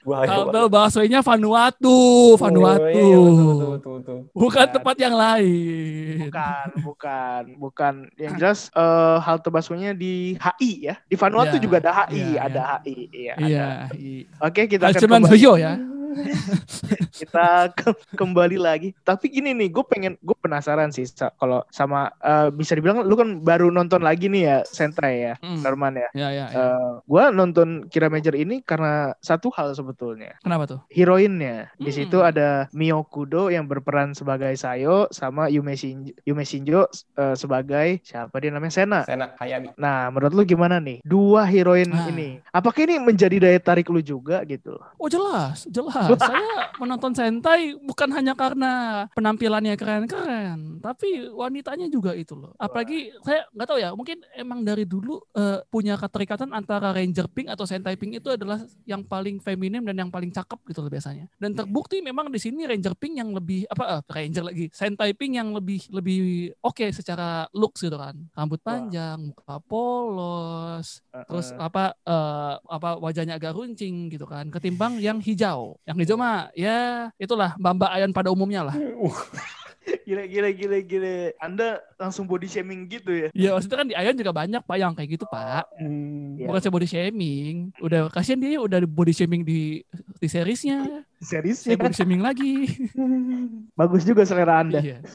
[0.07, 0.55] Bahaya banget.
[0.55, 1.97] Halte busway-nya Vanuatu,
[2.39, 2.87] Vanuatu.
[2.87, 4.17] Oh, iya, betul, betul, betul, betul.
[4.31, 4.67] Bukan Bukan.
[4.71, 6.15] tempat yang lain.
[6.31, 7.93] Bukan, bukan, bukan.
[8.15, 10.95] Yang jelas eh, halte busway-nya di HI ya.
[11.03, 12.75] Di Vanuatu Iya, juga ada HI, iya, ada iya.
[12.79, 12.95] HI.
[13.11, 13.43] Iya, ada.
[13.43, 13.67] Iya.
[13.99, 14.23] iya.
[14.39, 15.31] Oke, kita akan Hachiman kembali.
[15.35, 15.73] Suyo ya.
[17.13, 18.89] kita ke- kembali lagi.
[18.99, 23.13] Tapi gini nih, gue pengen, gue penasaran sih sa- kalau sama eh, bisa dibilang lu
[23.13, 25.61] kan baru nonton lagi nih ya Sentai ya, Hmm.
[25.61, 26.09] Norman ya.
[26.13, 26.57] Ya, ya, ya.
[26.57, 30.35] Eh, gua nonton Kira Major ini karena satu hal sebetulnya.
[30.39, 30.79] Kenapa tuh?
[30.89, 31.97] Heroinnya di Hmm.
[31.97, 38.01] situ ada Mio Kudo yang berperan sebagai Sayo sama Yume Shinjo, Yume Shinjo eh, sebagai
[38.01, 38.99] siapa dia namanya Sena.
[39.03, 39.73] Sena Hayami.
[39.75, 40.99] Nah, menurut lu gimana nih?
[41.03, 42.07] Dua heroin Ah.
[42.07, 42.41] ini.
[42.49, 44.75] Apakah ini menjadi daya tarik lu juga gitu?
[44.95, 46.06] Oh jelas, jelas.
[46.31, 48.71] Saya menonton Sentai bukan hanya karena
[49.17, 52.53] penampilannya keren-keren, tapi wanitanya juga itu loh.
[52.61, 57.49] Apalagi saya nggak tahu ya, mungkin emang dari dulu eh, punya keterikatan antara Ranger Pink
[57.51, 61.25] atau Sentai Pink itu adalah yang paling feminim dan yang paling cakep gitu loh biasanya.
[61.41, 65.33] Dan terbukti memang di sini Ranger Pink yang lebih apa eh, Ranger lagi, Sentai Pink
[65.35, 68.13] yang lebih lebih oke secara looks gitu kan.
[68.37, 75.01] Rambut panjang, muka polos, terus Eh, apa eh, apa wajahnya agak runcing gitu kan ketimbang
[75.01, 76.77] yang hijau yang hijau mah ya
[77.15, 78.75] itulah mbak-mbak ayan pada umumnya lah
[80.03, 81.15] gile gile gile gile.
[81.39, 83.27] Anda langsung body shaming gitu ya?
[83.31, 86.35] ya maksudnya kan di ayan juga banyak pak yang kayak gitu pak Hmm.
[86.35, 86.47] Iya.
[86.47, 89.79] bukan saya body shaming udah kasihan dia udah body shaming di
[90.17, 91.79] di seriesnya Serius saya ya?
[91.79, 92.67] body shaming lagi
[93.79, 94.83] Bagus juga selera Anda.
[94.83, 94.99] iya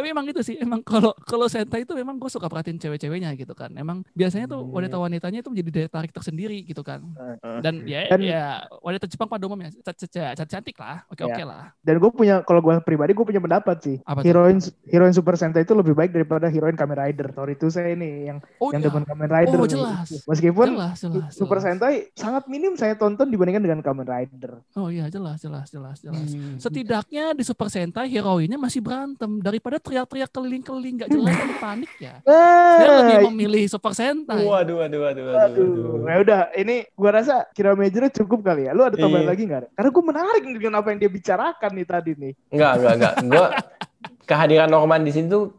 [0.00, 3.52] tapi emang gitu sih emang kalau kalau Sentai itu memang gue suka perhatiin cewek-ceweknya gitu
[3.52, 4.72] kan emang biasanya tuh Hmm.
[4.72, 7.04] wanita-wanitanya itu menjadi daya tarik tersendiri gitu kan
[7.60, 8.44] dan ya Dan- ya
[8.78, 11.44] wanita Jepang pada umumnya ca- ca- ca- ca- cantik lah oke oke Ya.
[11.44, 13.96] lah Dan gue punya, kalau gue pribadi gue punya pendapat sih.
[14.22, 17.28] Heroin heroin Super Sentai itu lebih baik daripada heroin Kamen Rider.
[17.30, 18.86] Sorry itu saya ini yang oh yang iya.
[18.86, 19.56] demen Kamen Rider.
[19.56, 19.72] Oh, nih.
[19.72, 20.06] jelas.
[20.24, 21.64] Meskipun jelas jelas Super jelas.
[21.66, 24.62] Sentai sangat minim saya tonton dibandingkan dengan Kamen Rider.
[24.72, 26.56] oh iya jelas jelas jelas jelas Hmm.
[26.56, 32.22] setidaknya di Super Sentai heroinnya masih berantem daripada teriak-teriak keliling-keliling nggak jelas dan panik ya
[32.70, 35.42] saya lebih Ah, memilih Super Sentai Waduh, waduh, waduh, waduh.
[35.50, 38.72] Aduh, ya udah, ini gua rasa kira majornya cukup kali ya.
[38.72, 39.30] Lu ada tambahan Iya.
[39.34, 39.74] lagi nggak?
[39.74, 42.32] Karena gue menarik dengan apa yang dia bicarakan nih tadi nih.
[42.48, 43.14] Enggak, enggak, enggak.
[43.26, 43.46] Gue
[44.30, 45.58] kehadiran Norman di sini tuh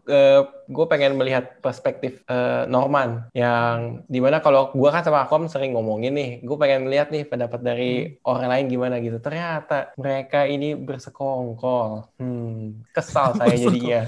[0.71, 5.75] gue pengen melihat perspektif eh, Norman yang di mana kalau gue kan sama Akom sering
[5.75, 9.19] ngomongin nih, gue pengen lihat nih pendapat dari orang lain gimana gitu.
[9.19, 12.15] Ternyata mereka ini bersekongkol.
[12.15, 14.07] Hmm, kesal saya jadinya.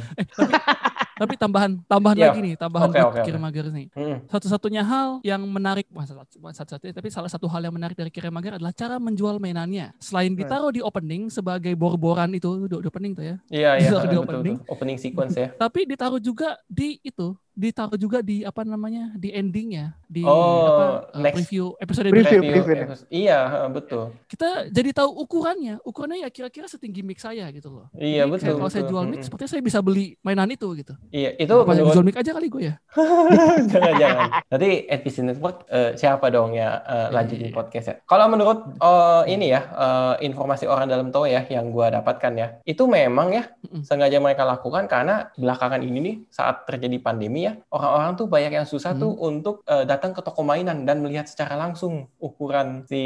[1.24, 2.26] Tapi tambahan tambahan Iya.
[2.30, 3.26] lagi nih tambahan Oke, buat oke, oke.
[3.26, 4.18] Kiramager nih Hmm.
[4.28, 8.98] satu-satunya hal yang menarik satu-satunya tapi salah satu hal yang menarik dari Kiramager adalah cara
[8.98, 13.90] menjual mainannya selain ditaruh di opening sebagai bor-boran itu di opening tuh ya Iya, iya,
[13.90, 14.58] Bisa di betul, opening.
[14.60, 14.74] betul.
[14.74, 15.48] Opening sequence ya.
[15.54, 20.86] tapi ditaruh juga di itu ditaruh juga di apa namanya di endingnya di Oh, apa
[21.10, 21.36] uh, next.
[21.40, 22.52] preview episode Preview, berikutnya.
[22.60, 22.86] preview.
[22.88, 24.04] episode- Iya, betul.
[24.26, 28.44] kita jadi tahu ukurannya ukurannya ya kira-kira setinggi mic saya gitu loh Iya, Jadi betul,
[28.44, 28.92] kayak kalau saya betul.
[28.92, 32.16] jual mic sepertinya saya bisa beli mainan itu gitu Iya, itu yang menurut jual mic
[32.16, 32.76] aja kali gue ya
[33.64, 34.28] Jangan-jangan.
[34.48, 37.56] Nanti NPC Network eh, siapa dong ya eh, lanjutin Iya.
[37.56, 37.96] podcast ya.
[38.04, 42.48] Kalau menurut eh, ini ya eh, informasi orang dalam tahu ya yang gua dapatkan ya,
[42.64, 43.82] itu memang ya Mm-mm.
[43.84, 48.66] sengaja mereka lakukan karena belakangan ini nih saat terjadi pandemi ya orang-orang tuh banyak yang
[48.66, 53.02] susah tuh untuk eh, datang ke toko mainan dan melihat secara langsung ukuran si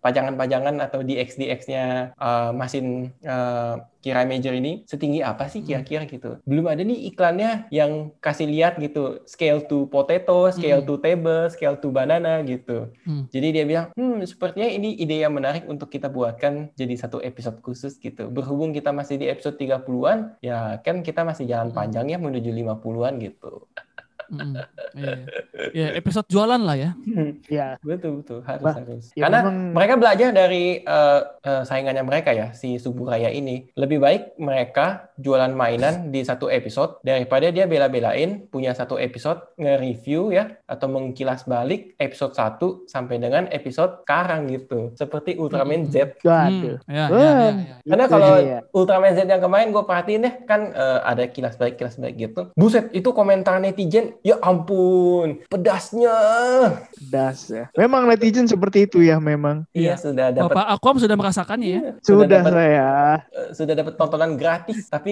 [0.00, 2.86] pajangan-pajangan atau DX-DX-nya eh, mesin
[3.20, 6.42] eh, Kirai Major ini setinggi apa sih kira-kira gitu.
[6.42, 10.88] Belum ada nih iklannya yang kasih lihat gitu scale to potato, scale Hmm.
[10.90, 12.90] to table, scale to banana gitu.
[13.06, 13.30] Hmm.
[13.30, 17.62] Jadi dia bilang, hmm sepertinya ini ide yang menarik untuk kita buatkan jadi satu episode
[17.62, 18.26] khusus gitu.
[18.26, 21.78] Berhubung kita masih di episode 30-an, ya kan kita masih jalan Hmm.
[21.78, 23.70] panjang ya menuju 50-an gitu.
[24.28, 24.54] Mm-mm.
[24.92, 25.16] Iya.
[25.72, 26.90] Ya, episode jualan lah ya
[27.48, 29.04] Ya, betul betul harus Bah, harus.
[29.12, 33.72] ya Karena memang- mereka belajar dari eh, eh, saingannya mereka ya si Suburaya ini.
[33.72, 40.28] Lebih baik mereka jualan mainan di satu episode daripada dia bela-belain punya satu episode nge-review
[40.28, 44.90] ya atau mengkilas balik episode 1 sampai dengan episode sekarang gitu.
[44.92, 45.86] Seperti Ultraman.
[45.86, 46.18] Z.
[46.20, 46.82] waduh.
[46.82, 47.74] Hmm, ya, ya, ya, ya.
[47.84, 48.58] Karena kalau dia.
[48.70, 52.42] Ultraman Z yang kemarin gue perhatiin deh kan eh, ada kilas balik kilas balik gitu.
[52.52, 56.16] Buset itu komentar netizen ya ampun pedasnya.
[57.00, 57.68] Das ya.
[57.74, 59.64] Memang netizen seperti itu ya memang.
[59.70, 59.94] Iya Iya.
[59.98, 61.80] sudah dapat Bapak Akom sudah merasakannya ya.
[62.00, 62.90] sudah Sudah saya.
[63.28, 65.11] eh, sudah dapat tontonan gratis tapi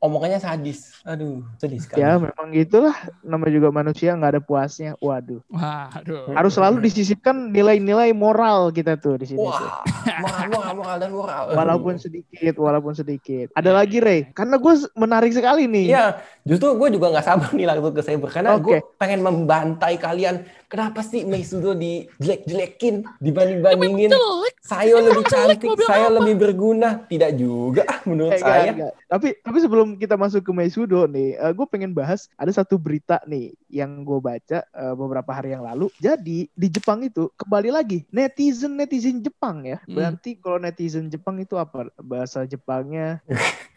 [0.00, 0.96] omongannya sadis.
[1.04, 2.00] Aduh, sedih sekali.
[2.00, 2.96] Ya memang gitulah.
[3.20, 4.96] Nama juga manusia nggak ada puasnya.
[4.96, 5.44] Waduh.
[5.46, 6.32] Waduh.
[6.32, 9.40] Harus selalu disisipkan nilai-nilai moral kita tuh di sini.
[9.40, 9.50] tuh.
[9.52, 9.84] Wah,
[10.18, 11.42] moral, moral, moral dan moral.
[11.52, 13.52] Walaupun sedikit, walaupun sedikit.
[13.52, 15.92] Ada lagi Rey, karena gue menarik sekali nih.
[15.92, 16.06] Iya,
[16.42, 18.64] justru gue juga nggak sabar nih langsung ke Saber karena Oke.
[18.64, 20.48] gue pengen membantai kalian.
[20.70, 24.14] Kenapa sih Meisudo dijelek-jelekin dibanding-bandingin?
[24.62, 26.16] Saya lebih cantik, saya apa?
[26.22, 27.02] lebih berguna.
[27.10, 28.70] Tidak juga menurut Eh, saya.
[28.70, 28.92] enggak, enggak.
[29.10, 33.50] Tapi tapi sebelum kita masuk ke Meisudo nih, gue pengen bahas ada satu berita nih
[33.66, 35.90] yang gue baca eh, beberapa hari yang lalu.
[35.98, 39.82] Jadi di Jepang itu kembali lagi netizen netizen Jepang ya.
[39.82, 39.98] Hmm.
[39.98, 43.18] Berarti kalau netizen Jepang itu apa bahasa Jepangnya?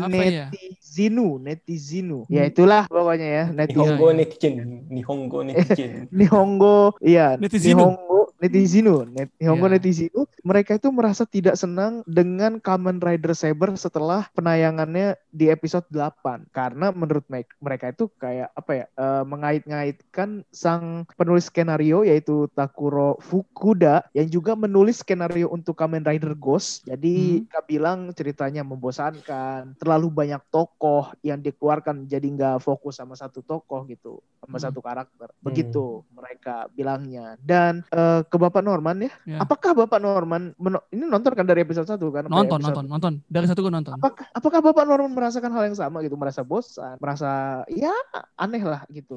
[0.00, 0.48] Apa ya?
[0.48, 2.24] Netizinu, netizinu.
[2.32, 3.44] Ya itulah pokoknya ya.
[3.52, 3.84] Netizen.
[3.84, 4.56] Nihongo netizen,
[4.88, 5.92] Nihongo netizen.
[6.18, 7.36] Nihongo, iya.
[7.36, 7.92] Netizinu.
[7.92, 9.06] Nihongo, netizinu.
[9.06, 9.78] Net, Nihongo Iya.
[9.78, 10.20] netizinu.
[10.42, 16.50] Mereka itu merasa tidak senang dengan Kamen Rider Saber setelah penayangannya di episode 8.
[16.50, 23.16] Karena menurut me- mereka itu kayak apa ya, eh, mengait-ngaitkan sang penulis skenario yaitu Takuro
[23.22, 26.82] Fukuda yang juga menulis skenario untuk Kamen Rider Ghost.
[26.84, 33.40] Jadi Kak bilang ceritanya membosankan, terlalu banyak tokoh yang dikeluarkan jadi nggak fokus sama satu
[33.40, 34.64] tokoh gitu, sama Hmm.
[34.66, 35.28] satu karakter.
[35.38, 37.36] Begitu mereka bilangnya.
[37.38, 39.44] Dan eh, ke Bapak Norman ya, Ya.
[39.44, 40.56] apakah Bapak Norman
[40.88, 42.24] ini nonton kan dari episode 1 kan?
[42.32, 43.12] Nonton, episode- nonton, nonton.
[43.28, 43.92] Dari satu gue nonton.
[43.92, 47.92] Apakah, apakah Bapak Norman merasakan hal yang sama gitu, merasa bosan, merasa ya
[48.40, 49.12] aneh lah gitu.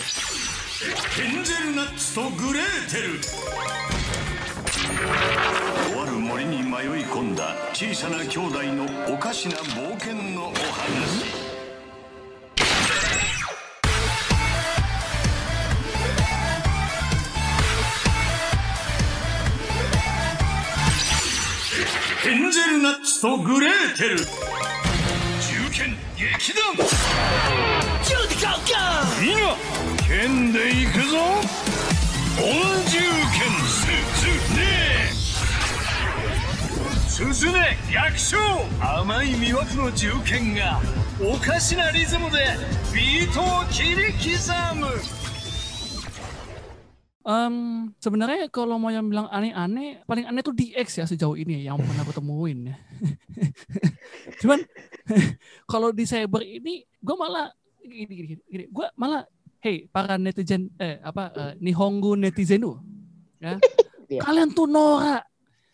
[0.76, 1.24] ヘ
[22.26, 24.18] ヘンゼルナッツとグレーテル。
[24.18, 24.26] 銃
[25.72, 26.74] 剣劇団。
[29.22, 29.56] 今
[30.08, 31.18] 剣で行くぞ。
[32.42, 32.50] 恩
[32.90, 33.86] 獣剣す
[34.18, 34.66] ずね。
[37.08, 38.38] すずね逆襲
[38.82, 40.82] 甘い魅惑の銃剣が
[41.22, 42.40] おかしなリズムで
[42.92, 44.88] ビートを切り刻む
[47.26, 51.74] Em, sebenarnya kalau mau yang bilang aneh-aneh, paling aneh tuh DX ya sejauh ini yang
[51.82, 52.78] pernah aku temuin ya.
[54.46, 54.62] Cuman
[55.72, 57.50] kalau di cyber ini, gue malah
[57.82, 59.26] gini, gini, gue malah,
[59.58, 62.78] hey para netizen, eh apa eh, Nihongo netizenu,
[63.42, 63.58] ya,
[64.06, 64.22] Iya.
[64.22, 65.26] kalian tuh norak.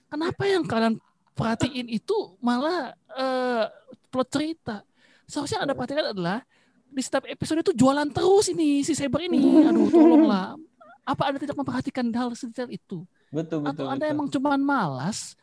[0.07, 0.95] Kenapa yang kalian
[1.35, 3.67] perhatiin itu malah eh,
[4.07, 4.87] plot cerita?
[5.27, 6.47] Seharusnya anda perhatikan adalah
[6.87, 9.67] di setiap episode itu jualan terus ini si cyber ini.
[9.67, 10.55] Aduh, tolonglah.
[11.01, 13.03] Apa anda tidak memperhatikan hal sedetail itu?
[13.33, 14.13] Betul, betul, Atau anda betul.
[14.13, 15.33] emang cuman malas?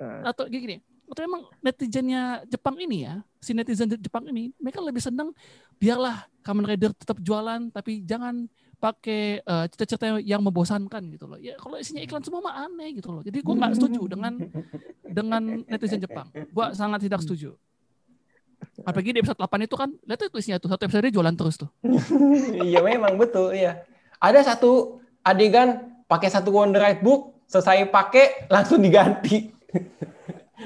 [0.00, 0.22] Eh.
[0.26, 5.04] Atau gini, gini, atau emang netizennya Jepang ini ya, si netizen Jepang ini, mereka lebih
[5.04, 5.30] senang
[5.76, 8.48] biarlah Kamen Rider tetap jualan, tapi jangan
[8.82, 11.38] pakai eh, cerita-cerita yang membosankan gitu loh.
[11.40, 13.22] Ya kalau isinya iklan semua mah aneh gitu loh.
[13.24, 14.34] Jadi gue nggak setuju dengan
[15.04, 16.28] dengan netizen Jepang.
[16.32, 17.56] Gue sangat tidak setuju.
[18.84, 21.54] Apalagi di episode 8 itu kan, lihat tuh isinya tuh, satu episode dia jualan terus
[21.60, 21.70] tuh.
[22.64, 23.84] Iya memang betul, iya.
[24.18, 29.50] Ada satu adegan pakai satu Wonder Ride book, selesai pakai langsung diganti.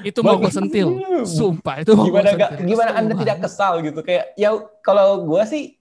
[0.05, 0.99] Itu mau gue sentil.
[1.25, 2.67] Sumpah, itu mau gue gimana gak, sentil.
[2.67, 4.53] gimana anda tidak kesal gitu kayak ya
[4.85, 5.79] kalau gua sih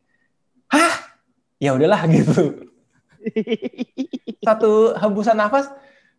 [0.72, 1.18] hah
[1.60, 2.70] ya udahlah gitu
[4.46, 5.68] satu hembusan nafas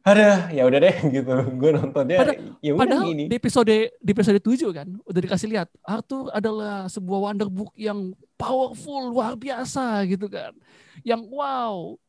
[0.04, 4.10] ada ya udah deh gitu gue nontonnya Pada- ya udah Padahal gini di episode di
[4.16, 10.08] episode 7 kan udah dikasih lihat Arthur adalah sebuah wonder book yang powerful luar biasa
[10.08, 10.56] gitu kan.
[11.04, 12.00] Yang wow.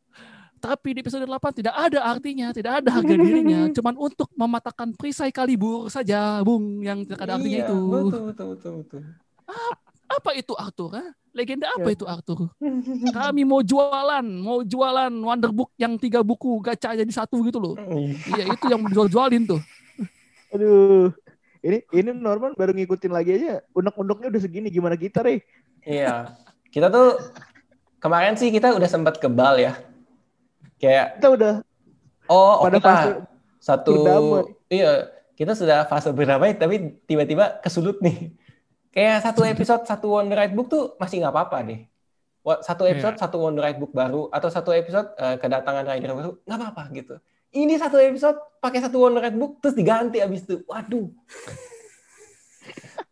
[0.60, 5.32] Tapi di episode 8 tidak ada artinya, tidak ada harga dirinya, cuman untuk mematahkan perisai
[5.32, 7.78] kalibur saja, Bung, yang tidak ada artinya Iya, itu.
[7.80, 9.00] betul betul betul betul
[10.10, 10.90] Apa itu Arthur?
[10.94, 11.04] ha?
[11.30, 12.50] Legenda apa itu Arthur?
[13.16, 17.74] Kami mau jualan, mau jualan wonder book yang tiga buku gacha jadi satu gitu loh.
[18.28, 19.60] Iya, itu yang jual-jualin tuh.
[20.52, 21.14] Aduh.
[21.60, 23.60] Ini ini Norman baru ngikutin lagi aja.
[23.70, 25.40] Unek-uneknya udah segini gimana kita, Rey?
[25.80, 26.36] iya
[26.68, 27.16] kita tuh
[27.98, 29.80] kemarin sih kita udah sempat kebal ya
[30.80, 31.54] kayak Kita udah
[32.26, 33.16] oh pada oke fase lah
[33.60, 34.42] satu berdamai.
[34.68, 34.90] iya
[35.34, 38.32] kita sudah fase berdamai tapi tiba-tiba kesulut nih.
[38.90, 41.80] Kayak satu episode satu Wonder Ride book tuh masih nggak apa-apa deh.
[42.60, 42.96] Satu Iya.
[42.96, 46.82] episode satu Wonder Ride book baru atau satu episode eh, kedatangan rider baru nggak apa-apa
[46.92, 47.14] gitu.
[47.50, 50.64] Ini satu episode pakai satu Wonder Ride book terus diganti abis itu.
[50.64, 51.06] Waduh.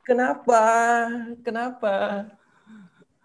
[0.02, 0.62] Kenapa?
[1.44, 1.92] Kenapa?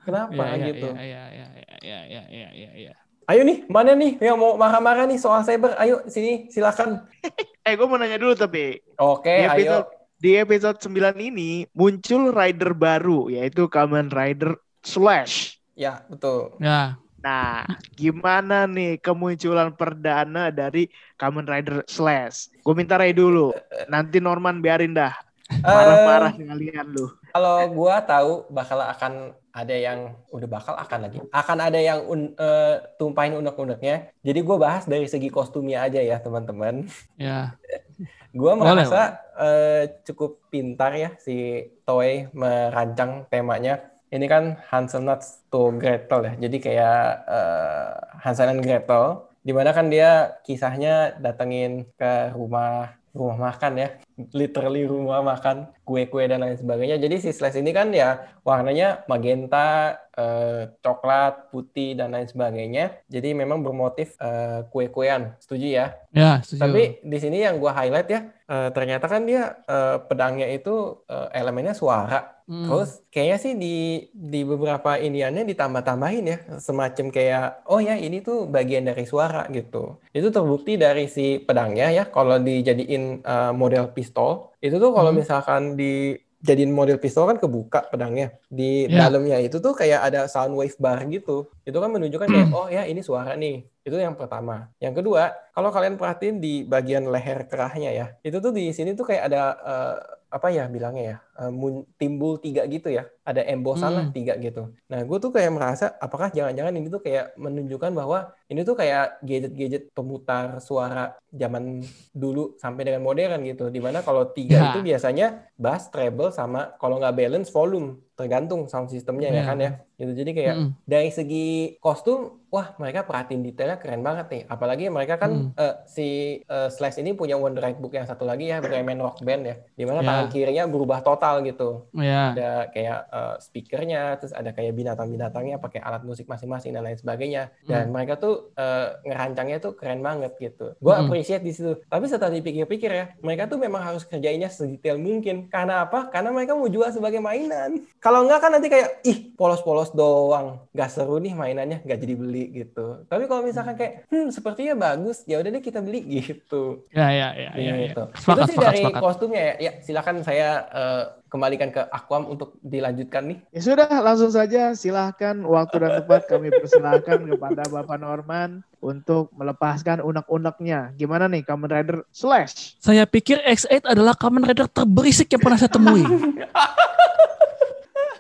[0.04, 0.88] Kenapa Iya, iya, gitu?
[0.92, 1.48] Iya, iya, iya,
[1.80, 2.94] iya, iya, iya, iya, iya.
[3.30, 7.04] Ayo nih mana nih yang mau marah-marah nih soal cyber ayo sini silakan
[7.64, 9.88] Eh, gue mau nanya dulu tapi oke di ayo episode
[10.20, 15.60] di episode 9 ini muncul rider baru yaitu Kamen Rider Slash.
[15.74, 17.64] ya betul Ya, Nah,
[17.96, 22.52] gimana nih kemunculan perdana dari Kamen Rider Slash?
[22.60, 23.56] Gue minta Ray dulu.
[23.88, 25.16] Nanti Norman biarin dah.
[25.64, 27.08] Marah-marah sekalian lu.
[27.32, 32.34] Kalau gua tahu bakal akan ada yang udah bakal akan lagi akan ada yang un,
[32.34, 34.10] eh, tumpahin unek-uneknya.
[34.26, 36.90] Jadi gua bahas dari segi kostumnya aja ya teman-teman.
[37.22, 37.54] ya.
[38.34, 43.94] Boleh, merasa eh, cukup pintar ya si Toei merancang temanya.
[44.10, 46.34] Ini kan Hansel Nuts to Gretel ya.
[46.42, 47.94] Jadi kayak eh,
[48.26, 53.90] Hansel and Gretel di mana kan dia kisahnya datengin ke rumah rumah makan ya.
[54.14, 57.02] Literally rumah makan, kue-kue dan lain sebagainya.
[57.02, 63.04] Jadi si Slash ini kan ya warnanya magenta, eh, coklat, putih dan lain sebagainya.
[63.10, 65.36] Jadi memang bermotif eh, kue-kuean.
[65.42, 65.88] Setuju ya?
[66.14, 66.62] Ya, setuju.
[66.62, 71.28] Tapi di sini yang gua highlight ya, eh, ternyata kan dia eh, pedangnya itu eh,
[71.34, 72.44] elemennya suara.
[72.44, 72.68] Hmm.
[72.68, 73.76] Terus kayaknya sih di
[74.12, 80.04] di beberapa iniannya ditambah-tambahin ya, semacam kayak oh ya ini tuh bagian dari suara gitu.
[80.12, 85.24] Itu terbukti dari si pedangnya ya, kalau dijadiin eh, model pistol, itu tuh kalau Hmm.
[85.24, 88.36] misalkan dijadiin model pistol kan kebuka pedangnya.
[88.52, 89.08] Di Ya.
[89.08, 91.48] dalamnya itu tuh kayak ada sound wave bar gitu.
[91.64, 93.64] Itu kan menunjukkan kayak oh ya ini suara nih.
[93.84, 94.72] Itu yang pertama.
[94.80, 99.04] Yang kedua, kalau kalian perhatiin di bagian leher kerahnya ya, itu tuh di sini tuh
[99.04, 99.96] kayak ada eh,
[100.34, 101.18] apa ya bilangnya ya,
[101.54, 104.16] mun- timbul tiga gitu ya, ada embosan lah Hmm.
[104.18, 104.72] tiga gitu.
[104.90, 109.22] Nah, gue tuh kayak merasa apakah jangan-jangan ini tuh kayak menunjukkan bahwa ini tuh kayak
[109.22, 113.70] gadget-gadget pemutar suara zaman dulu sampai dengan modern gitu.
[113.70, 114.66] Di mana kalau tiga Ya.
[114.74, 119.44] itu biasanya bass, treble, sama kalau nggak balance volume tergantung sound systemnya ya Ya.
[119.50, 119.72] kan ya.
[119.98, 120.12] Gitu.
[120.14, 120.70] Jadi kayak Mm-mm.
[120.86, 121.46] dari segi
[121.80, 124.44] kostum, wah mereka perhatiin detailnya keren banget nih.
[124.46, 125.58] Apalagi mereka kan Hmm.
[125.58, 126.08] eh, si
[126.40, 129.84] eh, Slash ini punya Wonderite Book yang satu lagi ya, Bremen Rock Band ya, di
[129.84, 130.08] mana Ya.
[130.08, 131.90] tangan kirinya berubah total gitu.
[131.92, 132.32] Ya.
[132.32, 137.50] Ada kayak eh, speakernya, terus ada kayak binatang-binatangnya pakai alat musik masing-masing dan lain sebagainya.
[137.64, 140.78] Dan mereka tuh eh, ngerancangnya tuh keren banget gitu.
[140.78, 141.10] Gue Hmm.
[141.10, 141.82] appreciate di situ.
[141.84, 145.50] Tapi setelah dipikir-pikir ya, mereka tuh memang harus kerjainnya sedetail mungkin.
[145.50, 146.06] Karena apa?
[146.08, 147.82] Karena mereka mau jual sebagai mainan.
[147.98, 152.43] Kalau enggak kan nanti kayak ih polos-polos doang, nggak seru nih mainannya, nggak jadi beli
[152.52, 153.08] gitu.
[153.08, 156.84] Tapi kalau misalkan kayak hmm sepertinya bagus, ya udah deh kita beli gitu.
[156.92, 157.74] Ya, ya, ya, ya, ya.
[157.88, 158.04] gitu.
[158.18, 159.02] Sepakat, Itu sih sepakat, dari sepakat.
[159.06, 159.54] kostumnya ya.
[159.62, 163.38] Ya silakan saya eh, kembalikan ke Aquam untuk dilanjutkan nih.
[163.50, 170.06] Ya sudah, langsung saja silahkan waktu dan tempat kami persilahkan kepada Bapak Norman untuk melepaskan
[170.06, 170.94] unek-uneknya.
[170.94, 172.78] Gimana nih Kamen Rider Slash?
[172.78, 176.06] Saya pikir X8 adalah Kamen Rider terberisik yang pernah saya temui.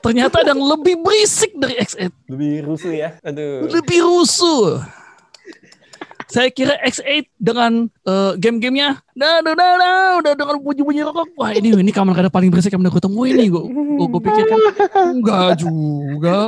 [0.03, 2.11] Ternyata ada yang lebih berisik dari X8.
[2.27, 3.15] Lebih rusuh ya.
[3.23, 3.71] Aduh.
[3.71, 4.83] Lebih rusuh.
[6.27, 11.29] Saya kira X8 dengan eh, game-gamenya, nah, nah, nah, nah, udah dengan bunyi-bunyi rokok.
[11.37, 13.47] Wah ini ini Kamen Rider paling berisik yang pernah gue temuin nih.
[13.53, 13.63] Gue
[14.09, 14.59] gue pikirkan
[15.13, 16.39] enggak juga.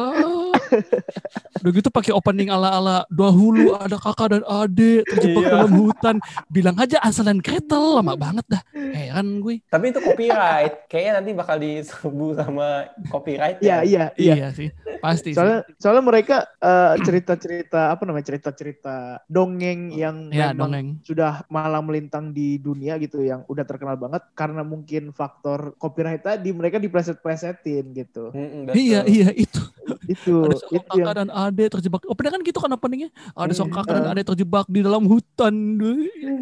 [1.61, 5.51] Udah gitu pakai opening ala-ala dahulu ada kakak dan adik terjebak Iya.
[5.51, 6.15] dalam hutan.
[6.47, 8.61] Bilang aja Ansel dan Gretel lama banget dah.
[8.73, 9.61] Heran gue.
[9.65, 10.87] Tapi itu copyright.
[10.87, 12.67] Kayaknya nanti bakal diserbu sama
[13.07, 13.57] copyright.
[13.59, 13.83] Iya, ya.
[13.83, 14.33] iya, iya.
[14.35, 15.35] Iya sih, pasti sih.
[15.35, 20.87] Soalnya, soalnya mereka eh, cerita-cerita apa namanya cerita-cerita dongeng yang Ya, memang dongeng.
[21.01, 26.51] sudah malang melintang di dunia gitu yang udah terkenal banget karena mungkin faktor copyright tadi
[26.51, 28.31] mereka dipleset-plesetin gitu.
[28.31, 28.73] Betul.
[28.75, 29.61] Iya, iya itu.
[30.05, 32.01] Itu Ada seorang yang dan adik terjebak.
[32.05, 33.09] Openingnya kan gitu kan openingnya.
[33.33, 34.13] Ada seorang Hmm, kakak dan eh.
[34.13, 35.55] adik terjebak di dalam hutan.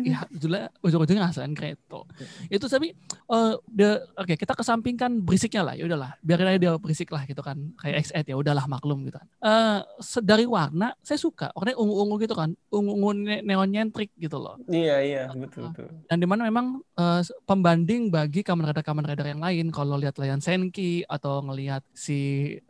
[0.04, 2.04] Ya, ujungnya ujung-ujungnya asalan kreto.
[2.48, 2.92] Itu tapi
[3.72, 5.74] dia oke kita kesampingkan berisiknya lah.
[5.74, 7.58] Ya udahlah, biarin aja dia berisik lah gitu kan.
[7.80, 9.28] Kayak X8 ya udahlah maklum gitu kan.
[10.00, 11.52] Se- dari warna saya suka.
[11.56, 12.52] Warnanya ungu-ungu gitu kan.
[12.68, 14.60] Ungu-ungu ne- neon nyentrik gitu loh.
[14.68, 15.88] Iya, iya, betul, betul.
[16.08, 20.20] Dan di mana memang eh, pembanding bagi Kamen Rider Kamen Rider yang lain kalau lihat
[20.20, 22.20] Lion Senki atau ngelihat si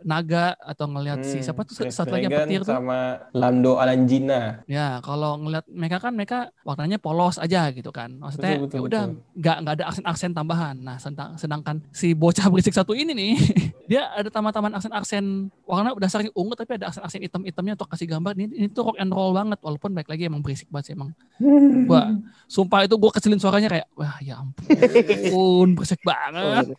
[0.05, 2.69] Naga atau ngelihat si Hmm, siapa tuh Chris satu lagi yang petir tuh?
[2.69, 2.99] sama
[3.31, 4.61] Lando Alanjina.
[4.65, 8.13] ya kalau ngelihat mereka kan mereka warnanya polos aja gitu kan.
[8.13, 9.21] Maksudnya Betul, betul, ya udah betul.
[9.35, 10.75] nggak nggak ada aksen-aksen tambahan.
[10.75, 13.33] Nah sedang- sedangkan si bocah berisik satu ini nih
[13.91, 15.23] dia ada taman-taman aksen-aksen
[15.63, 18.33] warna dasarnya ungu tapi ada aksen-aksen hitam-hitamnya untuk kasih gambar.
[18.33, 21.11] Ini ini tuh rock and roll banget walaupun baik lagi emang berisik banget sih emang.
[21.91, 22.13] Wah
[22.45, 26.69] sumpah itu gue kecilin suaranya kayak wah ya ampun berisik banget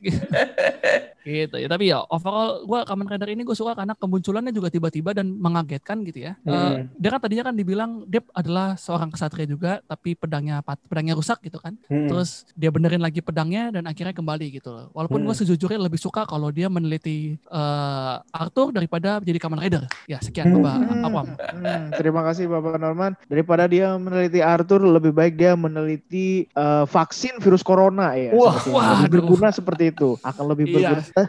[1.24, 5.10] gitu ya tapi ya overall gue Kamen Rider ini gue suka karena kemunculannya juga tiba-tiba
[5.10, 6.92] dan mengagetkan gitu ya Hmm.
[6.94, 11.56] dia kan tadinya kan dibilang Dep adalah seorang kesatria juga tapi pedangnya pedangnya rusak gitu
[11.56, 12.06] kan Hmm.
[12.06, 15.28] terus dia benerin lagi pedangnya dan akhirnya kembali gitu loh walaupun Hmm.
[15.28, 20.52] gue sejujurnya lebih suka kalau dia meneliti eh, Arthur daripada jadi Kamen Rider ya sekian
[20.54, 23.16] bapak Hmm, Aquam hmm, terima kasih Bapak Norman.
[23.24, 28.34] Daripada dia meneliti Arthur, lebih baik dia meneliti eh, vaksin virus corona ya.
[28.34, 30.18] Wah, wah, berguna seperti itu.
[30.20, 30.98] Akan lebih Iya.
[31.14, 31.26] Eh,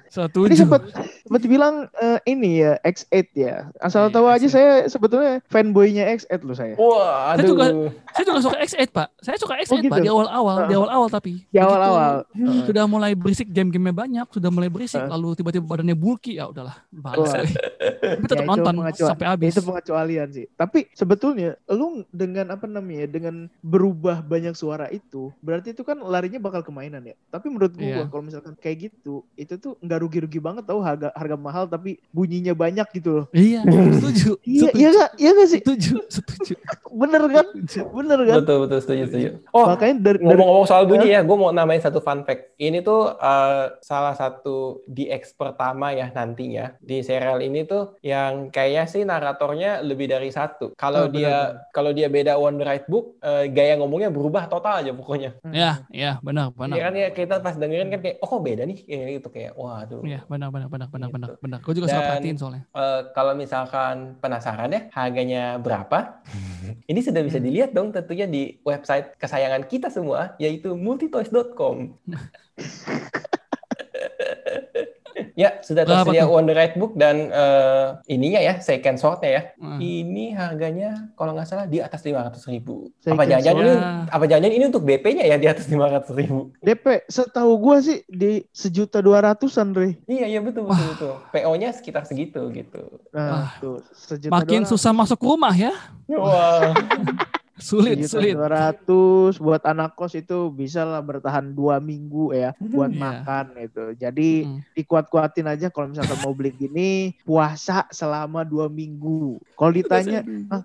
[0.50, 0.82] Ini sempat
[1.22, 3.70] Seperti bilang eh, ini ya X8 ya.
[3.78, 4.50] Asal Iya, tahu aja X8.
[4.52, 6.74] saya sebetulnya fanboynya X8 loh saya.
[6.76, 7.50] Wah, Saya aduh.
[7.50, 7.72] juga-
[8.10, 9.08] Saya juga suka X8 pak.
[9.20, 9.92] Saya suka X8 Oh, gitu?
[9.92, 10.78] pak di awal-awal, di Heeh.
[10.78, 12.14] awal-awal tapi Di Begitu awal-awal.
[12.32, 12.64] Heeh.
[12.66, 15.12] sudah mulai berisik game-gamenya banyak, sudah mulai berisik, Heeh.
[15.12, 17.30] lalu tiba-tiba badannya bulky, ya udahlah, balas.
[18.16, 19.54] Tapi tetap Ya, nonton sampai habis.
[19.54, 20.46] Itu pengecualian sih.
[20.52, 26.38] Tapi sebetulnya lu dengan apa namanya dengan berubah banyak suara itu berarti itu kan larinya
[26.40, 27.16] bakal ke mainan ya.
[27.30, 28.04] Tapi menurut gua Iya.
[28.08, 32.52] kalau misalkan kayak gitu itu tuh nggak rugi-rugi banget tau harga harga mahal tapi bunyinya
[32.52, 33.26] banyak gitu loh.
[33.32, 33.64] Iya,
[34.00, 34.32] setuju.
[34.46, 35.10] Iya iya gak?
[35.18, 35.62] Iya gak sih?
[35.62, 36.54] Setuju, setuju.
[37.02, 37.46] Bener kan?
[37.92, 38.36] Bener kan?
[38.40, 39.30] Betul, betul, setuju, setuju.
[39.52, 42.56] Oh, Makanya dari, ngomong-ngomong soal bunyi ya, gue mau namain satu fun fact.
[42.56, 48.84] Ini tuh eh, salah satu DX pertama ya nantinya di serial ini tuh yang kayaknya
[48.88, 50.72] sih naratornya lebih dari satu.
[50.76, 54.96] Kalau Oh, dia kalau dia beda One Right Book, eh, gaya ngomongnya berubah total aja
[54.96, 55.36] pokoknya.
[55.52, 56.78] Ya, ya, benar, Iya benar.
[56.80, 59.82] kan ya kita pas dengerin kan kayak oh kok beda nih kayak gitu kayak wah
[59.84, 60.00] tuh.
[60.02, 61.16] Iya, benar, benar, benar, benar, Gitu.
[61.18, 61.58] benar, benar.
[61.60, 62.62] Gue juga suka Dan- perhatiin soalnya.
[62.70, 66.22] Eh, kalau misalkan penasaran ya harganya berapa?
[66.92, 71.98] Ini sudah bisa dilihat dong tentunya di website kesayangan kita semua yaitu multitoys.com.
[75.34, 76.36] ya, sudah tersedia tuh?
[76.36, 79.42] One the Right Book dan eh, ininya ya second swordnya ya.
[79.60, 79.80] Hmm.
[79.80, 82.90] Ini harganya kalau nggak salah di atas 500 ribu.
[83.04, 83.76] Second Apa jangan-jangan ini
[84.12, 86.54] apa jangan ini untuk BP-nya ya di atas 500 ribu?
[86.64, 90.00] DP setahu gua sih di sejuta dua ratusan Re.
[90.08, 91.14] Iya, iya betul betul betul.
[91.32, 93.04] PO-nya sekitar segitu gitu.
[93.12, 95.74] Nah, tuh sejuta Makin susah masuk rumah ya.
[96.10, 96.72] Wah.
[97.56, 98.36] Sulit, sulit.
[98.36, 103.00] Dua ratus buat anak kos itu bisa lah bertahan dua minggu ya buat Iya.
[103.00, 103.84] makan itu.
[103.96, 104.60] Jadi Mm.
[104.74, 106.90] dikuat-kuatin aja kalau misalkan mau beli gini
[107.22, 109.40] puasa selama dua minggu.
[109.56, 110.62] Kalau ditanya "Ah,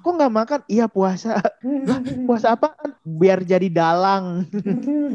[0.00, 0.60] kok nggak makan?
[0.66, 1.40] Iya puasa.
[2.28, 2.93] Puasa apaan?
[3.04, 4.48] Biar jadi dalang.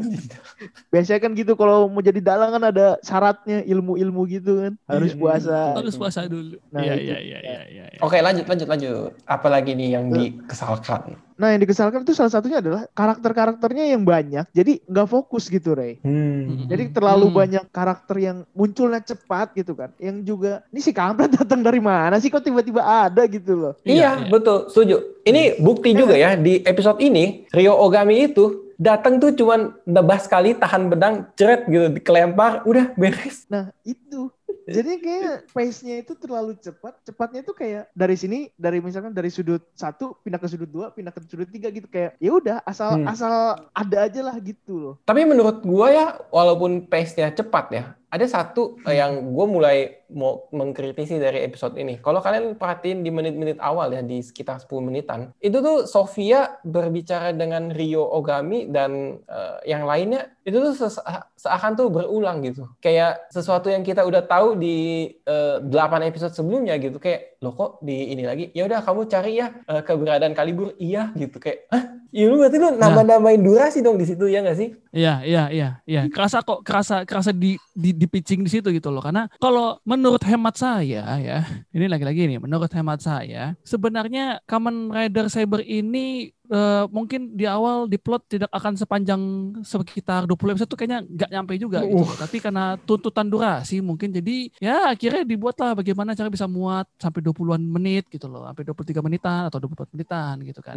[0.92, 4.72] Biasanya kan gitu kalau mau jadi dalang kan ada syaratnya ilmu-ilmu gitu kan.
[4.86, 5.58] Harus Iya, puasa.
[5.74, 6.56] Harus puasa dulu.
[6.70, 7.84] Nah, Iya, iya, iya, iya, iya.
[7.90, 8.00] iya.
[8.00, 9.10] Oke lanjut lanjut lanjut.
[9.24, 11.18] Apalagi nih yang dikesalkan?
[11.34, 14.44] Nah yang dikesalkan itu salah satunya adalah karakter-karakternya yang banyak.
[14.52, 15.96] Jadi nggak fokus gitu Ray.
[16.00, 16.68] Hmm.
[16.68, 17.36] Jadi terlalu Hmm.
[17.36, 19.88] banyak karakter yang munculnya cepat gitu kan.
[19.96, 23.72] Yang juga ini si kampret datang dari mana sih kok tiba-tiba ada gitu loh.
[23.82, 25.00] Iya, betul, setuju.
[25.20, 30.52] Ini bukti juga ya di episode ini Rio Ogami itu datang tuh cuman nebas kali
[30.52, 33.48] tahan bedang ceret gitu kelempar udah beres.
[33.48, 34.28] Nah itu.
[34.70, 36.94] Jadi kayak pace-nya itu terlalu cepat.
[37.02, 41.10] Cepatnya itu kayak dari sini, dari misalkan dari sudut satu pindah ke sudut dua, pindah
[41.10, 43.10] ke sudut tiga gitu kayak ya udah asal Hmm.
[43.10, 43.34] asal
[43.74, 44.94] ada aja lah gitu loh.
[45.02, 49.76] Tapi menurut gua ya walaupun pace-nya cepat ya, ada satu eh, yang gue mulai
[50.10, 52.02] mau mengkritisi dari episode ini.
[52.02, 57.30] Kalau kalian perhatiin di menit-menit awal ya di sekitar 10 menitan, itu tuh Sofia berbicara
[57.30, 60.98] dengan Rio Ogami dan eh, yang lainnya itu tuh ses-
[61.38, 62.66] seakan tuh berulang gitu.
[62.82, 65.70] Kayak sesuatu yang kita udah tahu di eh, 8
[66.10, 66.98] episode sebelumnya gitu.
[66.98, 68.50] Kayak lo kok di ini lagi?
[68.50, 70.74] Ya udah kamu cari ya eh, keberadaan Kalibur.
[70.82, 71.84] Iya gitu kayak Hah?
[72.10, 74.74] Ya lu berarti lu nambah-nambahin durasi dong di situ ya nggak sih?
[74.90, 76.02] Iya, iya, iya, iya.
[76.10, 79.04] Kerasa kok, kerasa, kerasa di, di, di pitching di situ gitu loh.
[79.04, 81.44] Karena kalau menurut hemat saya ya,
[81.76, 87.84] ini lagi-lagi nih, menurut hemat saya, sebenarnya Kamen Rider Cyber ini eh, mungkin di awal
[87.92, 89.22] di plot tidak akan sepanjang
[89.60, 92.00] sekitar 20 episode tuh kayaknya nggak nyampe juga gitu.
[92.00, 92.16] loh.
[92.16, 97.60] Tapi karena tuntutan durasi mungkin jadi ya akhirnya dibuatlah bagaimana cara bisa muat sampai 20-an
[97.60, 100.76] menit gitu loh, sampai 23 menitan atau 24 menitan gitu kan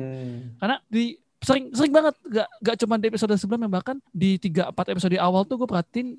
[0.60, 4.90] karena di sering sering banget gak gak cuma di episode sebelumnya bahkan di tiga empat
[4.90, 6.18] episode di awal tuh gue perhatiin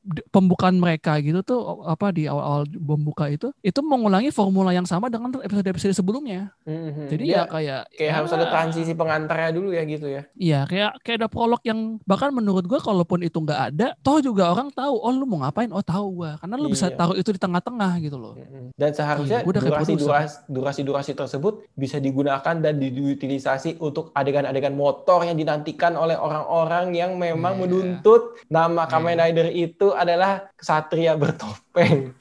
[0.00, 5.06] di- pembukaan mereka gitu tuh apa di awal-awal membuka itu itu mengulangi formula yang sama
[5.06, 7.06] dengan episode-episode sebelumnya Mhm.
[7.08, 10.22] jadi Dia ya kayak kayak ya, harus ada transisi pengantarnya dulu ya gitu ya.
[10.34, 14.48] iya kayak kayak ada prolog yang bahkan menurut gue kalaupun itu nggak ada toh juga
[14.48, 16.96] orang tahu oh lu mau ngapain oh tahu gue karena lu bisa Iya.
[16.96, 18.72] taruh itu di tengah-tengah gitu loh Mhm.
[18.72, 24.14] Dan seharusnya Iya, udah kayak durasi, durasi durasi durasi tersebut bisa digunakan dan diutilisasi untuk
[24.52, 27.60] adegan-adegan motor yang dinantikan oleh orang-orang yang memang Iya.
[27.64, 29.24] menuntut nama Kamen Iya.
[29.26, 32.12] Rider itu adalah kesatria bertopeng.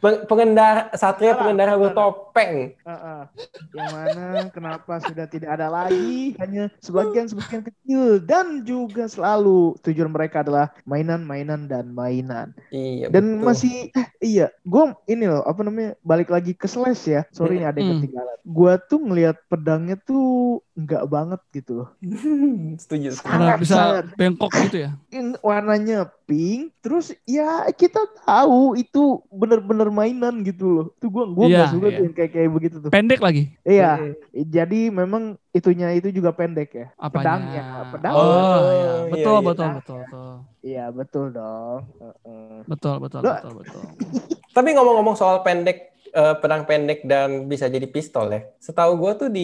[0.00, 2.72] Peng- Pengendara satria pengendara bertopeng.
[2.74, 3.20] Heeh.
[3.72, 10.40] Yang mana kenapa sudah tidak ada lagi hanya sebagian-sebagian kecil dan juga selalu tujuan mereka
[10.40, 12.52] adalah mainan-mainan dan mainan.
[12.68, 13.44] Iya Dan betul.
[13.44, 17.22] masih eh, iya, gue ini loh apa namanya balik lagi ke slash ya.
[17.30, 18.36] Sorry nih ada yang ketinggalan.
[18.42, 20.24] Gue tuh ngelihat pedangnya tuh
[20.74, 21.88] enggak banget gitu loh.
[22.80, 23.14] setuju.
[23.18, 24.04] karena Sangat, bisa sangat.
[24.14, 24.90] bengkok gitu ya
[25.40, 30.86] warnanya pink, terus ya kita tahu itu bener-bener mainan gitu loh.
[30.96, 31.94] Tuh gue gue Iya, nggak suka iya.
[31.94, 32.90] tuh yang kayak kayak begitu tuh.
[32.90, 34.14] pendek lagi Iya, Mhm.
[34.48, 36.86] jadi memang itunya itu juga pendek ya.
[36.96, 38.12] apanya Pedangnya, pedang.
[38.12, 38.74] oh, Oh, iya.
[38.74, 39.44] iya, betul iya.
[39.44, 40.30] betul betul betul
[40.64, 41.80] Iya betul dong.
[42.00, 42.56] Heeh.
[42.64, 43.38] Betul, betul, Lah.
[43.38, 43.82] betul, betul.
[44.56, 48.40] Tapi ngomong-ngomong soal pendek, eh, pedang pendek dan bisa jadi pistol ya.
[48.66, 49.40] Setahu gue tuh di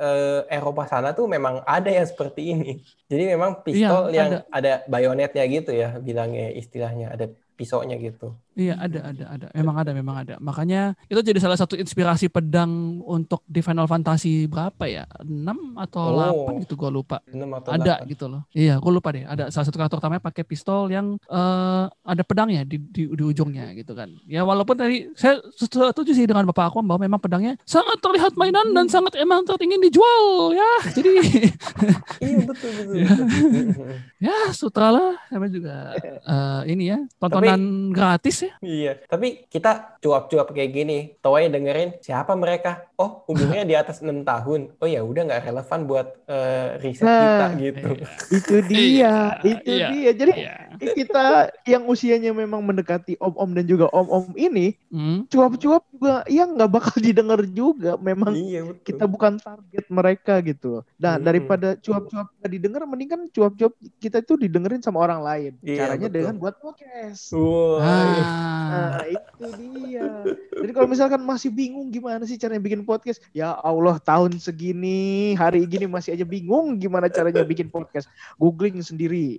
[0.00, 2.66] eh, Eropa sana tuh memang ada yang seperti ini.
[3.10, 4.38] Jadi memang pistol Iya, yang ada.
[4.50, 4.70] ada.
[4.92, 7.24] bayonetnya gitu ya, bilangnya istilahnya ada
[7.58, 8.24] pisaunya gitu.
[8.52, 13.00] Iya ada ada ada memang ada memang ada makanya itu jadi salah satu inspirasi pedang
[13.00, 16.44] untuk di Final Fantasy berapa ya 6 atau Oh.
[16.52, 18.10] 8 gitu gue lupa ada delapan.
[18.12, 21.84] gitu loh iya gue lupa deh ada salah satu karakter utamanya pakai pistol yang eh,
[21.88, 26.44] ada pedangnya di, di di ujungnya gitu kan ya walaupun tadi saya setuju sih dengan
[26.52, 31.10] bapak aku bahwa memang pedangnya sangat terlihat mainan dan sangat emang ingin dijual ya jadi
[32.22, 32.94] Iya betul betul.
[32.98, 33.08] Iya.
[33.72, 33.88] betul.
[34.20, 40.70] ya sutralah sama juga eh, ini ya tontonan gratis ya Iya, tapi kita cuap-cuap kayak
[40.72, 42.88] gini, aja dengerin siapa mereka.
[42.98, 44.74] Oh, umurnya di atas enam tahun.
[44.78, 47.88] Oh ya udah nggak relevan buat eh, riset Nah, kita gitu.
[48.32, 50.10] Itu dia, Iya, itu iya, dia.
[50.12, 50.54] Jadi Iya.
[50.94, 51.24] kita
[51.64, 55.24] yang usianya memang mendekati om-om dan juga om-om ini, Hmm.
[55.28, 57.94] cuap-cuap juga ya nggak bakal didengar juga.
[57.98, 58.82] Memang iya betul.
[58.82, 60.82] kita bukan target mereka gitu.
[60.96, 61.24] Nah, Hmm.
[61.24, 65.52] daripada cuap-cuap nggak didengar, mending kan cuap-cuap kita itu didengerin sama orang lain.
[65.60, 66.16] Iya, Caranya betul.
[66.18, 67.22] dengan buat podcast.
[67.32, 67.60] Iya.
[67.82, 68.31] Ah.
[68.32, 70.06] Nah, itu dia.
[70.52, 75.64] Jadi kalau misalkan masih bingung gimana sih caranya bikin podcast, ya Allah tahun segini, hari
[75.66, 78.08] gini masih aja bingung gimana caranya bikin podcast.
[78.36, 79.36] Googling sendiri.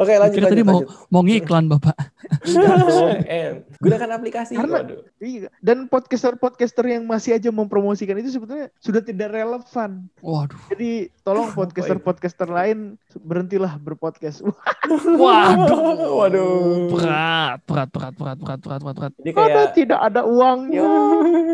[0.00, 0.56] Oke lanjut Kira lanjut.
[0.56, 0.88] tadi mau lanjut.
[1.12, 1.96] mau ngiklan bapak.
[3.28, 3.54] Em.
[3.78, 4.56] Gunakan aplikasi.
[4.56, 5.00] Karena- Waduh.
[5.20, 5.48] Iya.
[5.60, 10.08] Dan podcaster-podcaster yang masih aja mempromosikan itu sebetulnya sudah tidak relevan.
[10.24, 10.60] Waduh.
[10.72, 14.46] Jadi tolong podcaster-podcaster lain berhentilah berpodcast.
[15.22, 16.22] Waduh.
[16.22, 16.94] Waduh.
[16.94, 19.12] Berat, berat, berat, berat, berat, berat, berat, berat.
[19.18, 20.86] Ini Karena kayak tidak ada uangnya.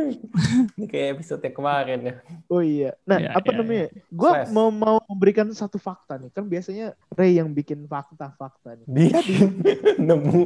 [0.77, 2.15] ini kayak episode yang kemarin ya.
[2.49, 2.91] Oh iya.
[3.05, 3.87] Nah, Ya, apa ya, namanya?
[4.13, 4.51] Gue Slash.
[4.53, 6.31] mau mau memberikan satu fakta nih.
[6.31, 8.87] Kan biasanya Ray yang bikin fakta-fakta nih.
[8.87, 9.21] Dia
[10.07, 10.43] nemu.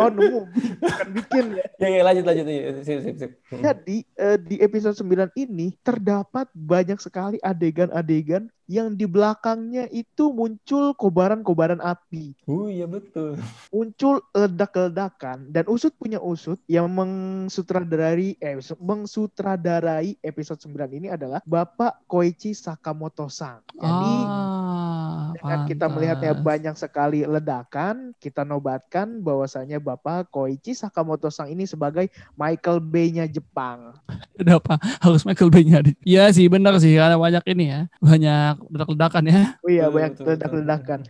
[0.00, 0.40] Oh nemu,
[0.80, 1.64] bukan bikin ya.
[1.78, 2.46] Ya, ya lanjut lanjut.
[2.48, 3.30] Iya, Sip sip sip.
[3.52, 10.96] Jadi eh, di episode 9 ini terdapat banyak sekali adegan-adegan yang di belakangnya itu muncul
[10.96, 13.36] kobaran-kobaran api, Oh iya betul.
[13.68, 22.04] muncul ledak-ledakan dan usut punya usut yang mengsutradarai eh mengsutradarai episode 9 ini adalah Bapak
[22.08, 23.60] Koichi Sakamoto-sang.
[23.74, 26.46] Jadi ah, dengan kita melihatnya pantas.
[26.46, 33.96] banyak sekali ledakan, kita nobatkan bahwasanya Bapak Koichi Sakamoto-sang ini sebagai Michael Bay-nya Jepang.
[34.40, 34.76] Udah apa?
[35.02, 35.84] Harus Michael Bay-nya.
[36.02, 36.94] Iya sih, benar sih.
[36.96, 37.80] Karena banyak ini ya.
[37.98, 39.42] Banyak ledak-ledakan ya.
[39.60, 41.00] Oh iya, banyak ledak-ledakan.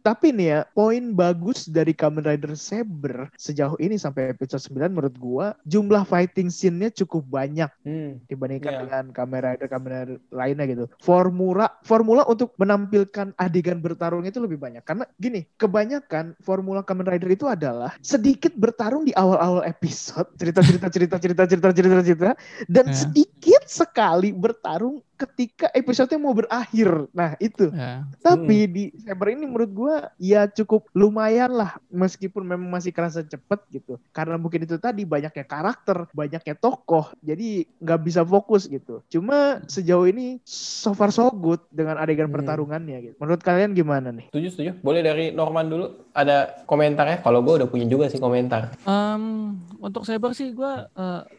[0.00, 5.16] Tapi nih ya, poin bagus dari Kamen Rider Saber sejauh ini sampai episode 9 menurut
[5.16, 8.20] gua jumlah fighting scene-nya cukup banyak Hmm.
[8.26, 8.80] dibandingkan Iya.
[8.86, 10.84] dengan Kamen Rider Kamen Rider lainnya gitu.
[11.00, 17.30] Formula formula untuk menampilkan adegan bertarung itu lebih banyak karena gini, kebanyakan formula Kamen Rider
[17.30, 22.30] itu adalah sedikit bertarung di awal-awal episode, cerita-cerita cerita-cerita cerita-cerita cerita
[22.66, 22.94] dan Ya.
[22.94, 27.06] sedikit sekali bertarung ketika episode mau berakhir.
[27.14, 27.70] Nah, itu.
[27.70, 28.02] Ya.
[28.20, 33.60] Tapi di Saber ini menurut gua ya cukup lumayan lah meskipun memang masih kerasa cepet
[33.70, 33.96] gitu.
[34.10, 37.14] Karena mungkin itu tadi banyaknya karakter, banyaknya tokoh.
[37.22, 39.00] Jadi nggak bisa fokus gitu.
[39.08, 42.34] Cuma sejauh ini so far so good dengan adegan Hmm.
[42.34, 43.14] pertarungannya gitu.
[43.20, 44.26] Menurut kalian gimana nih?
[44.32, 44.70] Setuju setuju.
[44.80, 45.86] Boleh dari Norman dulu.
[46.10, 47.22] Ada komentarnya?
[47.22, 48.74] Kalau gue udah punya juga sih komentar.
[48.82, 50.72] Em, untuk Saber sih gue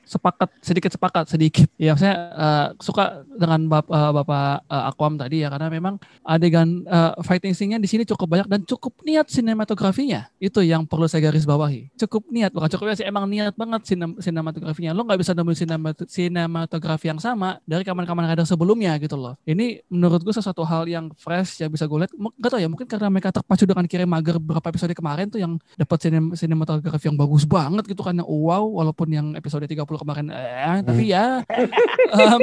[0.05, 5.41] sepakat sedikit sepakat sedikit ya saya eh, suka dengan bap, eh, bapak eh, Aquam tadi
[5.43, 10.29] ya karena memang adegan eh, fighting scene-nya di sini cukup banyak dan cukup niat sinematografinya.
[10.37, 11.93] Itu yang perlu saya garis bawahi.
[11.97, 14.91] Cukup niat bukan cukup niat sih emang niat banget sinem, sinematografinya.
[14.93, 19.35] Lo nggak bisa nemuin sinemat- sinematografi yang sama dari kaman-kaman rider sebelumnya gitu loh.
[19.43, 22.13] Ini menurut gue sesuatu hal yang fresh yang bisa gue lihat.
[22.13, 25.57] Nggak tahu ya mungkin karena mereka terpacu dengan kirim mager beberapa episode kemarin tuh yang
[25.75, 30.25] dapat sinem sinematografi yang bagus banget gitu kan yang wow walaupun yang episode 30 kemarin
[30.31, 31.41] eh tapi ya
[32.19, 32.41] em,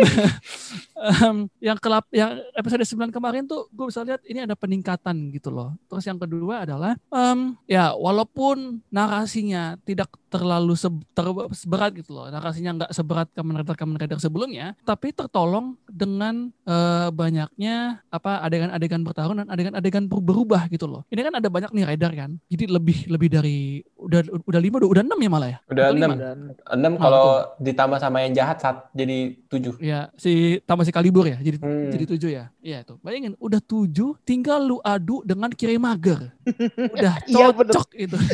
[1.12, 5.52] em, yang kelap yang episode 9 kemarin tuh gue bisa lihat ini ada peningkatan gitu
[5.52, 5.76] loh.
[5.90, 12.32] Terus yang kedua adalah em, ya walaupun narasinya tidak terlalu se- ter- seberat gitu loh
[12.32, 19.04] narasinya nggak seberat Kamen Rider Kamen Rider sebelumnya tapi tertolong dengan eh, banyaknya apa adegan-adegan
[19.04, 21.04] bertarung dan adegan-adegan ber- berubah gitu loh.
[21.12, 22.30] Ini kan ada banyak nih rider kan?
[22.48, 23.58] Jadi lebih lebih dari
[24.12, 25.58] udah udah lima udah, udah enam ya malah ya?
[25.66, 26.10] Udah Atau enam.
[26.10, 26.26] lima?
[26.68, 27.26] Enam Ah, kalau
[27.58, 29.74] ditambah sama yang jahat saat jadi tujuh.
[29.78, 30.32] ya si
[30.62, 31.88] tambah si kalibur ya jadi Hmm.
[31.88, 32.44] jadi tujuh ya?
[32.58, 36.30] Iya itu bayangin udah tujuh tinggal lu adu dengan kiri mager.
[36.92, 38.16] Udah Iya, cocok itu.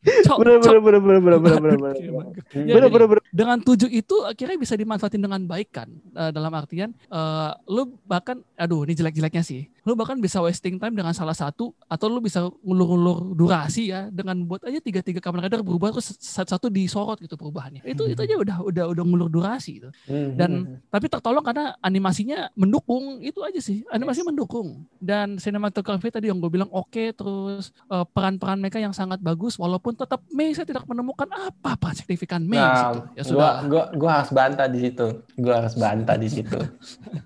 [0.00, 0.36] Cocok.
[0.40, 3.20] Bener bener bener bener bener bener bener.
[3.20, 5.92] Ya, dengan tujuh itu akhirnya bisa dimanfaatin dengan baik kan?
[6.10, 10.94] Eh, dalam artian eh, lu bahkan aduh ini jelek-jeleknya sih lu bahkan bisa wasting time
[10.96, 15.60] dengan salah satu atau lu bisa ngulur-ngulur durasi ya dengan buat aja tiga-tiga Kamen Rider
[15.60, 17.84] berubah terus satu-satu disorot gitu perubahannya.
[17.84, 19.88] Itu itu aja udah udah udah ngulur durasi gitu.
[20.08, 23.84] Dan tapi tertolong karena animasinya mendukung itu aja sih.
[23.90, 29.18] Animasi mendukung dan cinematography tadi yang gue bilang oke terus eh, peran-peran mereka yang sangat
[29.20, 32.98] bagus walaupun tetap Mei saya tidak menemukan apa peran signifikan Mei Nah, situ.
[33.16, 33.52] Ya sudah.
[33.66, 35.06] gua, gua harus bantah di situ.
[35.40, 36.60] Gua harus bantah di situ.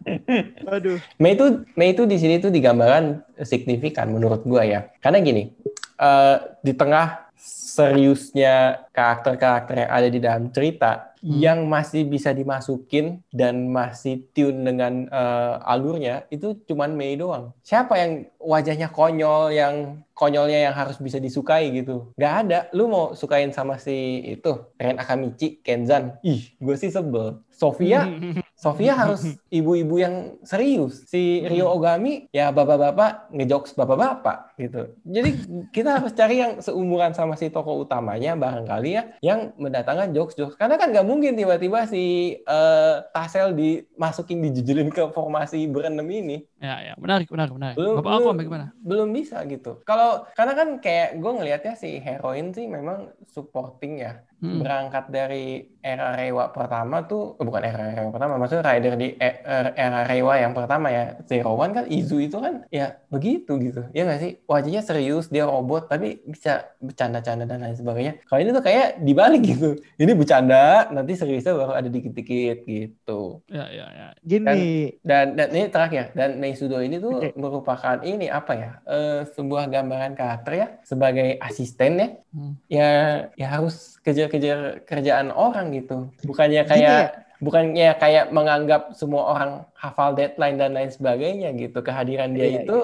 [0.75, 0.99] Aduh.
[1.19, 4.81] Mei itu Mei itu di sini tuh digambarkan signifikan menurut gua ya.
[5.01, 5.49] Karena gini,
[5.97, 7.33] eh, di tengah
[7.75, 11.41] seriusnya karakter-karakter yang ada di dalam cerita Hmm.
[11.41, 17.57] yang masih bisa dimasukin dan masih tune dengan eh, alurnya itu cuman Mei doang.
[17.65, 22.13] Siapa yang wajahnya konyol yang konyolnya yang harus bisa disukai gitu?
[22.21, 22.59] Gak ada.
[22.77, 26.21] Lu mau sukain sama si itu Ren Akamichi, Kenzan?
[26.21, 27.41] Ih, gue sih sebel.
[27.49, 28.05] Sofia
[28.65, 31.05] Sofia harus ibu-ibu yang serius.
[31.05, 34.89] Si Rio Ogami ya bapak-bapak ngejokes bapak-bapak gitu.
[35.05, 35.31] Jadi
[35.69, 40.61] kita harus cari yang seumuran sama si tokoh utamanya barangkali ya yang mendatangkan jokes-jokes.
[40.61, 46.45] Karena kan nggak mungkin tiba-tiba si eh, Tasel dimasukin dijejelin ke formasi berenam ini.
[46.61, 47.77] Ya ya menarik menarik menarik.
[47.81, 48.67] Belum, Bapak aku belum, bagaimana?
[48.85, 49.81] belum bisa gitu.
[49.89, 54.21] Kalau karena kan kayak gue ngelihatnya si heroin sih memang supporting ya.
[54.45, 54.61] Hmm.
[54.61, 59.41] Berangkat dari era Reiwa pertama tuh, eh, bukan era Reiwa pertama, maksudnya rider di e-
[59.41, 61.17] er- era Reiwa yang pertama ya.
[61.25, 63.89] Zero One kan Izu itu kan ya begitu gitu.
[63.97, 64.33] Ya nggak sih?
[64.45, 68.21] Wajahnya serius, dia robot tapi bisa bercanda-canda dan lain sebagainya.
[68.29, 69.81] Kalau ini tuh kayak dibalik gitu.
[69.97, 73.41] Ini bercanda, nanti seriusnya baru ada dikit-dikit gitu.
[73.49, 74.07] Ya ya ya.
[74.25, 77.33] Gini, Dan, dan ini terakhir, dan Meisudo ini tuh Oke.
[77.37, 78.71] merupakan ini apa ya?
[78.85, 82.09] eh, sebuah gambaran karakter ya sebagai asisten ya.
[82.35, 82.53] Hmm.
[82.67, 82.91] Ya
[83.39, 83.97] ya harus
[84.35, 86.11] kejar-kejar kerjaan orang gitu.
[86.27, 87.09] Bukannya kayak ya.
[87.39, 91.79] bukannya kayak menganggap semua orang hafal deadline dan lain sebagainya gitu.
[91.79, 92.79] Kehadiran dia Iya, itu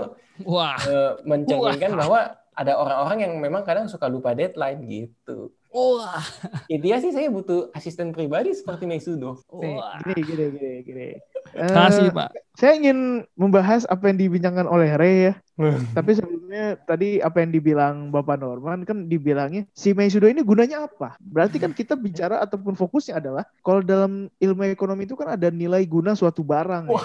[0.47, 0.79] Wah.
[0.87, 1.99] eh, mencerminkan Wah.
[2.07, 2.21] bahwa
[2.55, 5.51] ada orang-orang yang memang kadang suka lupa deadline gitu.
[5.71, 6.19] Wah.
[6.67, 9.39] Intinya sih saya butuh asisten pribadi seperti Meisudo.
[9.55, 9.97] nih, Wah.
[10.03, 11.09] gini, gini, gini, gini.
[11.53, 12.31] Kasih Eh, Pak.
[12.55, 12.99] saya ingin
[13.33, 15.35] membahas apa yang dibincangkan oleh Ray ya.
[15.93, 16.41] Tapi sebelumnya
[16.81, 21.21] tadi apa yang dibilang Bapak Norman kan dibilangnya si Meisudo ini gunanya apa?
[21.21, 25.85] Berarti kan kita bicara ataupun fokusnya adalah kalau dalam ilmu ekonomi itu kan ada nilai
[25.85, 26.89] guna suatu barang.
[26.89, 27.03] ya.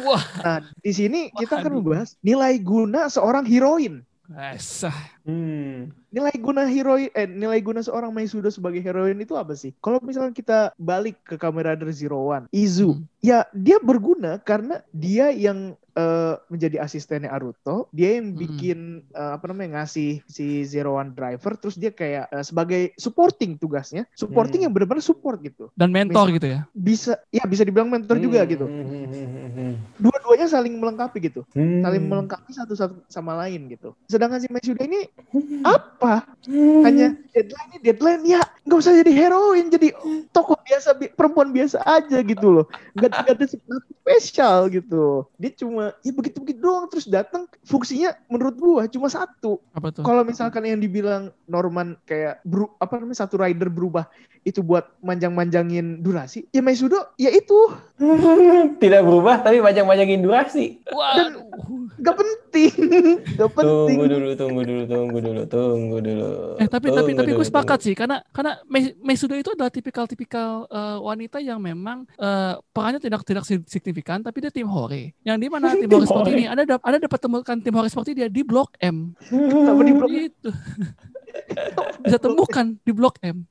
[0.00, 0.22] Wah.
[0.38, 4.06] Nah, di sini kita akan membahas nilai guna seorang heroin.
[4.28, 4.94] Esah.
[5.22, 5.94] Hmm.
[6.16, 9.76] Nilai guna heroin eh nilai guna seorang Meisudo sebagai heroin itu apa sih?
[9.84, 13.04] Kalau misalnya kita balik ke Kamen Rider Zero One, Izu, Hmm.
[13.20, 18.38] ya dia berguna karena dia yang eh, menjadi asistennya Aruto, dia yang Hmm.
[18.38, 18.78] bikin
[19.10, 24.04] eh, apa namanya ngasih si Zero One driver, terus dia kayak eh, sebagai supporting tugasnya,
[24.12, 24.68] supporting Hmm.
[24.68, 25.72] yang benar-benar support gitu.
[25.72, 26.60] Dan mentor gitu ya.
[26.70, 28.66] Bisa, ya bisa dibilang mentor juga Hmm, gitu.
[28.68, 29.72] hmm, hmm, hmm, hmm.
[29.96, 31.80] Dua-duanya saling melengkapi gitu, Hmm.
[31.80, 33.96] saling melengkapi satu satu sama lain gitu.
[34.06, 35.08] Sedangkan si Meisudo ini
[35.64, 36.28] apa?
[36.86, 39.90] hanya deadline ini deadline ya nggak usah jadi heroin jadi
[40.30, 45.50] tokoh biasa bi- perempuan biasa aja gitu loh nggak nggak ada sesuatu spesial gitu dia
[45.58, 50.02] cuma ya begitu begitu doang terus datang fungsinya menurut gua cuma satu Apa tuh?
[50.02, 54.06] kalau misalkan yang dibilang Norman kayak beru, apa namanya satu rider berubah
[54.46, 57.58] itu buat manjang-manjangin durasi ya Meisudo ya itu
[58.82, 60.78] Tidak berubah tapi panjang-panjangin durasi.
[60.92, 61.42] Waduh.
[61.96, 66.28] nggak penting nggak penting Tunggu dulu, tunggu dulu, tunggu dulu, tunggu dulu.
[66.56, 69.68] Eh tapi tapi Tunggu tapi dulu, gue sepakat sih karena karena Me- Meisudo itu adalah
[69.68, 75.12] tipikal-tipikal eh, wanita yang memang eh, perannya tidak tidak si- signifikan tapi dia tim hore.
[75.20, 78.28] Yang di mana tim hore seperti ini ada ada dapat temukan tim hore seperti dia
[78.28, 79.12] di Blok M.
[79.28, 80.50] Kenapa di blok Gitu.
[82.04, 83.42] Bisa temukan di Blok M.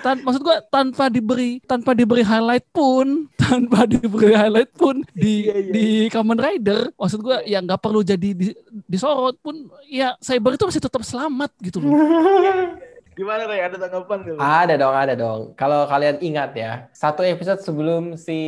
[0.00, 5.54] Tan maksud gua tanpa diberi tanpa diberi highlight pun, tanpa diberi highlight pun di Iya,
[5.56, 5.72] iya.
[5.72, 10.66] di Kamen Rider, maksud gua ya nggak perlu jadi di- disorot pun ya Cyber itu
[10.66, 11.94] masih tetap selamat gitu loh.
[13.10, 14.34] gimana Ray ada tanggapan lu?
[14.40, 15.40] Ada dong, ada dong.
[15.52, 18.38] Kalau kalian ingat ya, satu episode sebelum si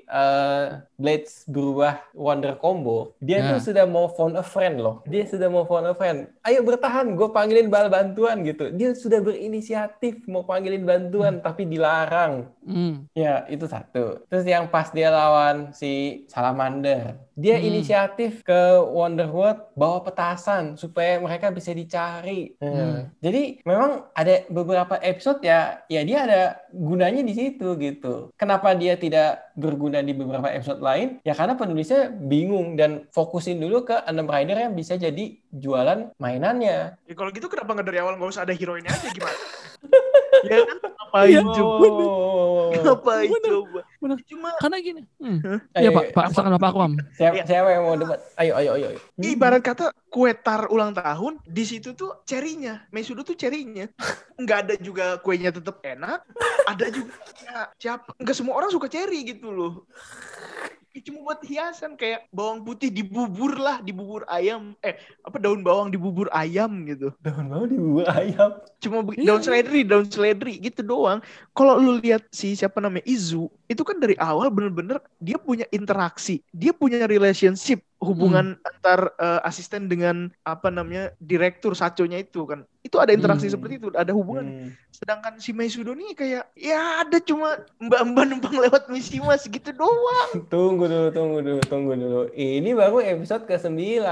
[0.00, 0.64] eh,
[1.02, 3.50] Blades berubah Wonder Combo, dia Ya.
[3.50, 5.02] tuh sudah mau phone a friend loh.
[5.04, 6.30] Dia sudah mau phone a friend.
[6.40, 8.70] Ayo bertahan, gue panggilin bal bantuan gitu.
[8.70, 12.46] Dia sudah berinisiatif mau panggilin bantuan, tapi dilarang.
[12.62, 13.10] Hmm.
[13.12, 14.22] Ya, itu satu.
[14.30, 17.66] Terus yang pas dia lawan si Salamander, dia Hmm.
[17.66, 22.54] inisiatif ke Wonderworld bawa petasan supaya mereka bisa dicari.
[22.58, 23.00] Nah, Hmm.
[23.18, 28.30] Jadi memang ada beberapa episode ya, ya dia ada gunanya di situ gitu.
[28.36, 31.18] Kenapa dia tidak berguna di beberapa episode lain?
[31.26, 36.96] Ya karena penulisnya bingung dan fokusin dulu ke enam rider yang bisa jadi jualan mainannya.
[37.04, 39.36] Ya kalau gitu kenapa nggak dari awal nggak usah ada heroinnya aja gimana?
[40.48, 41.86] ya kan ngapain Iya, coba?
[41.92, 42.70] Oh.
[42.72, 43.80] Ngapain coba?
[44.00, 44.18] Bener.
[44.24, 45.02] Cuma Karena gini.
[45.20, 45.38] Hmm.
[45.76, 46.12] Ayo, Iya Pak, ayo.
[46.16, 46.92] Pak, silakan Pak Akwam.
[47.14, 47.44] Siapa, Iya.
[47.44, 48.20] siapa yang mau debat?
[48.40, 48.88] Ayo, ayo, ayo.
[49.20, 53.88] ibarat kata kue tar ulang tahun di situ tuh cerinya Meisudo tuh cerinya
[54.36, 56.20] nggak ada juga kuenya tetap enak
[56.68, 60.51] ada juga ya, siapa nggak semua orang suka ceri gitu loh Ya,
[61.00, 64.92] cuma buat hiasan kayak bawang putih di bubur lah di bubur ayam eh
[65.24, 68.60] apa daun bawang di bubur ayam gitu Daun bawang di bubur ayam.
[68.76, 69.24] cuma Iya.
[69.24, 71.24] daun seledri daun seledri gitu doang
[71.56, 76.44] kalau lu lihat si siapa namanya Izu itu kan dari awal bener-bener dia punya interaksi
[76.52, 82.98] dia punya relationship hubungan antar eh, asisten dengan apa namanya direktur saconya itu kan itu
[82.98, 83.54] ada interaksi Hmm.
[83.54, 84.68] seperti itu ada hubungan Hmm.
[84.90, 90.30] sedangkan si Meisudo nih kayak ya ada cuma mbak-mbak numpang lewat misi mas gitu doang
[90.52, 92.20] Tunggu dulu, tunggu dulu, tunggu dulu.
[92.28, 94.02] Ini baru episode ke-9.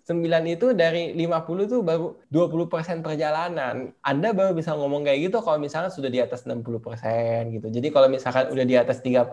[0.00, 0.06] 9
[0.46, 1.26] itu dari 50
[1.66, 3.90] tuh baru 20% perjalanan.
[4.00, 6.62] Anda baru bisa ngomong kayak gitu kalau misalnya sudah di atas 60%
[7.50, 7.66] gitu.
[7.66, 9.26] Jadi kalau misalkan udah di atas 30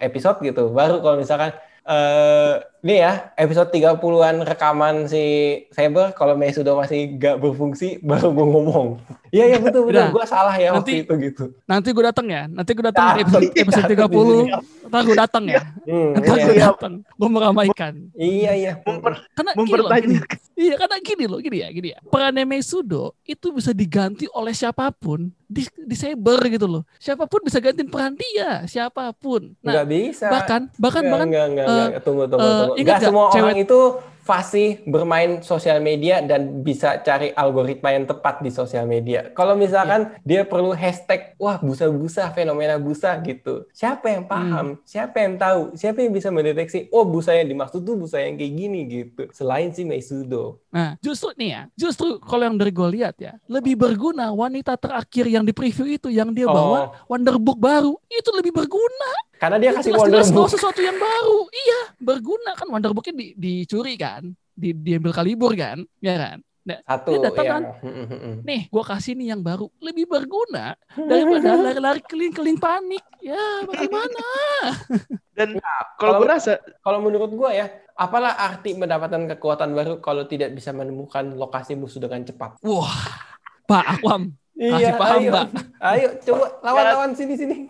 [0.00, 1.52] episode gitu, baru kalau misalkan
[1.84, 5.22] eh nih ya, episode 30-an rekaman si
[5.68, 8.88] Saber kalau Mei sudah masih gak berfungsi baru gue ngomong.
[9.28, 9.98] Iya, iya betul betul.
[9.98, 10.08] Udah.
[10.08, 11.44] Gue salah ya Nanti- waktu itu gitu.
[11.64, 12.42] Nanti gue datang ya.
[12.46, 14.08] Nanti gue datang Ya, di episode, iya, episode di 30.
[14.08, 14.44] sini.
[14.88, 15.62] Ntar gue datang ya.
[15.84, 16.66] Hmm, Ntar iya, gue iya.
[16.66, 16.92] datang.
[17.12, 17.92] Gue meramaikan.
[18.14, 18.72] iya, iya.
[18.80, 20.16] Memper- Karena gini loh, gini.
[20.16, 21.98] mempertanyakan Iya, karena gini loh, gini ya, gini ya.
[22.04, 26.82] Perannya Meisudo itu bisa diganti oleh siapa pun di, di Saber gitu loh.
[26.96, 29.54] Siapa pun bisa gantiin peran dia, siapa pun.
[29.60, 30.26] Nah, Nggak bisa.
[30.26, 32.02] bahkan bahkan Nggak, bahkan nggak, nggak, eh, nggak.
[32.02, 32.67] tunggu tunggu eh, tunggu.
[32.74, 33.80] Ingat nggak semua cewek- orang itu
[34.20, 39.32] fasih bermain sosial media dan bisa cari algoritma yang tepat di sosial media.
[39.32, 43.64] Kalau misalkan dia perlu hashtag wah busa-busa fenomena busa gitu.
[43.72, 44.76] Siapa yang paham?
[44.84, 45.72] Siapa yang tahu?
[45.72, 49.32] Siapa yang bisa mendeteksi oh busa yang dimaksud tuh busa yang kayak gini gitu.
[49.32, 50.60] Selain si Meisudo.
[50.68, 55.24] Nah, justru nih ya, justru kalau yang dari gue lihat ya, lebih berguna wanita terakhir
[55.24, 59.10] yang di preview itu yang dia bawa Oh, Wonderbook baru, itu lebih berguna.
[59.38, 60.50] Karena dia kasih Jelas-jelas bawa Wonderbook.
[60.50, 61.38] sesuatu yang baru.
[61.48, 64.22] Iya, berguna kan Wonderbooknya di, dicuri kan,
[64.52, 66.38] di, diambil kalibur kan, ya kan.
[66.62, 67.52] Nah, Satu Dia datang ya.
[67.56, 67.62] kan?
[67.80, 68.34] Hmm, hmm, hmm.
[68.44, 73.00] nih gue kasih nih yang baru, lebih berguna daripada lari-lari keling-keling panik.
[73.18, 74.20] Ya, bagaimana?
[75.38, 80.28] dan kalau- kalau gue rasa Kalau menurut gua ya, apalah arti mendapatkan kekuatan baru kalau
[80.28, 82.60] tidak bisa menemukan lokasi musuh dengan cepat?
[82.60, 83.16] Wah,
[83.64, 85.30] Pak Akwam, kasih paham, ayo.
[85.32, 85.46] Mbak.
[85.78, 87.64] Ayo, coba lawan-lawan sini-sini.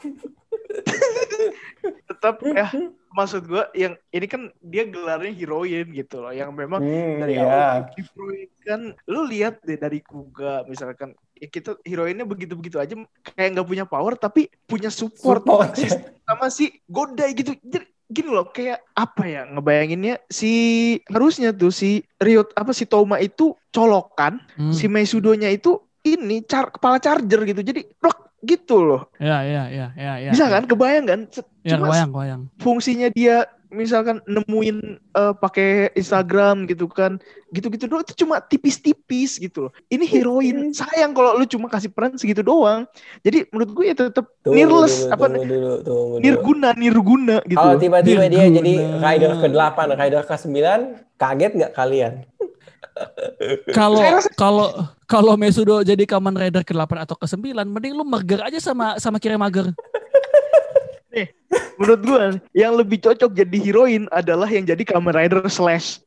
[2.09, 2.69] Tetap ya
[3.11, 7.45] maksud gue yang ini kan dia gelarnya heroin gitu loh yang memang Hmm, dari iya.
[7.45, 12.95] awal diproyekkan lu lihat deh dari Kuga misalkan ya kita heroinnya begitu-begitu aja
[13.33, 15.91] kayak nggak punya power tapi punya support, Support, ya.
[16.23, 20.53] sama si Godai gitu jadi gini loh kayak apa ya ngebayanginnya si
[21.09, 24.73] harusnya tuh si Riot apa si Toma itu colokan Hmm.
[24.73, 29.03] si Meisudonya itu ini car kepala charger gitu jadi plek gitu loh.
[29.19, 30.31] Ya, ya, ya, ya, ya.
[30.31, 30.65] bisa kan?
[30.67, 31.21] Kebayang kan?
[31.67, 32.43] Ya, cuma kebayang, kebayang.
[32.63, 37.19] fungsinya dia misalkan nemuin eh, pakai Instagram gitu kan.
[37.51, 38.07] Gitu-gitu doang.
[38.07, 39.73] Itu cuma tipis-tipis gitu loh.
[39.91, 40.71] Ini heroin.
[40.71, 42.87] Sayang kalau lu cuma kasih peran segitu doang.
[43.27, 46.23] Jadi menurut gue ya tetap dulu, apa tunggu dulu, tunggu dulu.
[46.23, 48.73] nirguna nirguna gitu Kalau tiba-tiba dia jadi
[49.03, 50.57] rider ke-8, rider ke-9,
[51.19, 52.13] kaget nggak kalian?
[53.73, 54.01] Kalau
[54.35, 54.69] kalau
[55.09, 59.39] kalau Mesudo jadi Kamen Rider ke-8 atau ke-9, mending lu merger aja sama sama Kira
[59.39, 59.73] Mager.
[61.79, 62.23] menurut gue
[62.55, 66.03] yang lebih cocok jadi heroin adalah yang jadi Kamen Rider slash.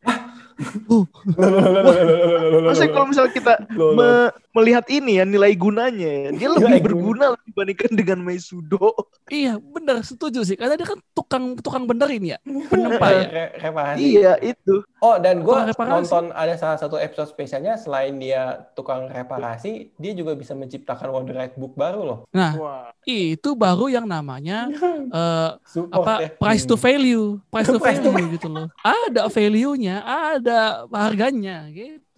[2.61, 8.19] Maksudnya kalau misalnya kita me- melihat ini ya nilai gunanya dia lebih berguna dibandingkan dengan
[8.19, 8.91] Meisudo
[9.27, 10.59] iya, bener setuju sih.
[10.59, 13.23] Karena dia kan tukang tukang benerin ya, penempa ya.
[13.27, 13.99] Re- reparasi.
[14.01, 19.89] iya itu Oh, dan gue nonton ada salah satu episode spesialnya selain dia tukang reparasi,
[19.97, 22.19] dia juga bisa menciptakan Wonder Right Book baru loh.
[22.29, 24.69] Nah, wah itu baru yang namanya
[25.17, 26.29] eh, Support apa ya.
[26.37, 26.85] price to Hmm.
[26.85, 28.67] value, price to Price to value gitu loh.
[28.83, 32.10] Ada value-nya, ada harganya gitu.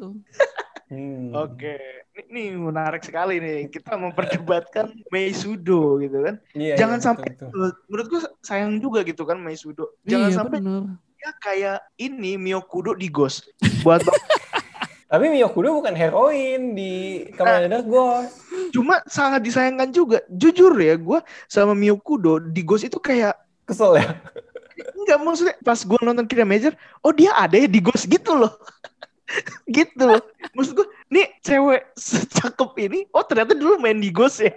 [0.94, 1.34] Hmm.
[1.34, 1.80] Oke,
[2.30, 3.72] ini, ini menarik sekali nih.
[3.74, 6.36] Kita memperdebatkan Meisudo gitu kan.
[6.54, 7.70] Iya, Jangan iya, sampai betul, betul.
[7.90, 9.98] menurut gua sayang juga gitu kan Meisudo.
[10.06, 10.84] Jangan iya, sampai bener.
[11.18, 13.50] dia kayak ini Miyokudo di Ghost.
[13.82, 14.06] Buat
[15.14, 18.34] Tapi Miyokudo bukan heroin di Kamen Rider Ghost.
[18.74, 20.22] cuma sangat disayangkan juga.
[20.30, 23.34] Jujur ya, gua sama Miyokudo di Ghost itu kayak
[23.64, 24.20] Kesel ya?
[24.98, 26.74] Enggak maksudnya pas gua nonton Kira Major,
[27.06, 28.54] oh dia ada ya di Ghost gitu loh.
[29.70, 30.10] Gitu.
[30.54, 34.54] Maksud gua, nih cewek secakep ini, oh ternyata dulu main di Ghost ya.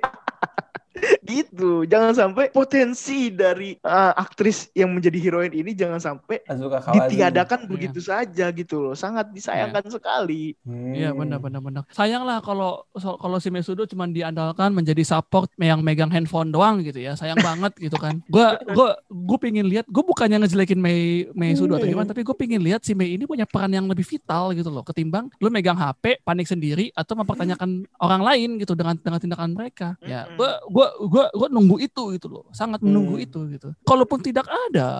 [1.22, 1.84] Gitu.
[1.84, 6.40] Jangan sampai potensi dari uh, aktris yang menjadi heroin ini jangan sampai
[6.86, 7.68] ditiadakan Iya.
[7.68, 8.94] begitu saja gitu loh.
[8.94, 10.54] Sangat disayangkan sekali.
[10.62, 10.92] Hmm.
[10.92, 11.82] Iya benar benar benar.
[11.90, 16.80] Sayang lah kalau so- kalau si Mesudo cuma diandalkan menjadi support yang megang handphone doang
[16.80, 17.14] gitu ya.
[17.14, 18.20] Sayang banget gitu kan.
[18.28, 19.86] Gua gua gue pingin lihat.
[19.88, 23.44] Gue bukannya ngejelekin Mei Mesudo atau gimana, tapi gue pingin lihat si Mei ini punya
[23.44, 24.82] peran yang lebih vital gitu loh.
[24.82, 29.98] Ketimbang lu megang HP, panik sendiri atau mempertanyakan orang lain gitu dengan dengan tindakan mereka.
[30.02, 30.36] Ya, Mm-mm.
[30.38, 32.44] gua gua gua gua nunggu itu gitu loh.
[32.50, 33.26] Sangat menunggu Hmm.
[33.26, 33.68] itu gitu.
[33.86, 34.90] Kalaupun tidak ada,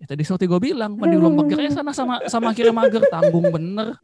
[0.00, 3.48] ya tadi seperti gue bilang, mending lu mager aja sana sama sama kira mager tanggung
[3.52, 4.00] bener.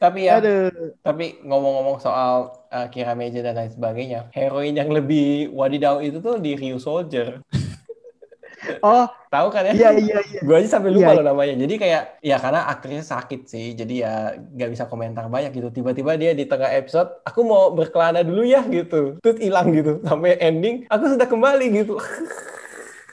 [0.00, 0.96] Tapi ya, Aduh.
[1.04, 6.40] tapi ngomong-ngomong soal uh, Kira Meja dan lain sebagainya, heroin yang lebih wadidaw itu tuh
[6.40, 7.44] di Ryu Soldier.
[8.80, 9.72] Oh, Tahu kan ya?
[9.72, 10.40] iya iya iya.
[10.42, 11.22] Gue aja sampai lupa Iya.
[11.22, 11.54] loh namanya.
[11.54, 13.72] Jadi kayak ya karena aktrisnya sakit sih.
[13.72, 15.70] Jadi ya nggak bisa komentar banyak gitu.
[15.70, 19.22] Tiba-tiba dia di tengah episode, aku mau berkelana dulu ya gitu.
[19.22, 20.02] Terus hilang gitu.
[20.02, 21.94] Sampai ending, aku sudah kembali gitu.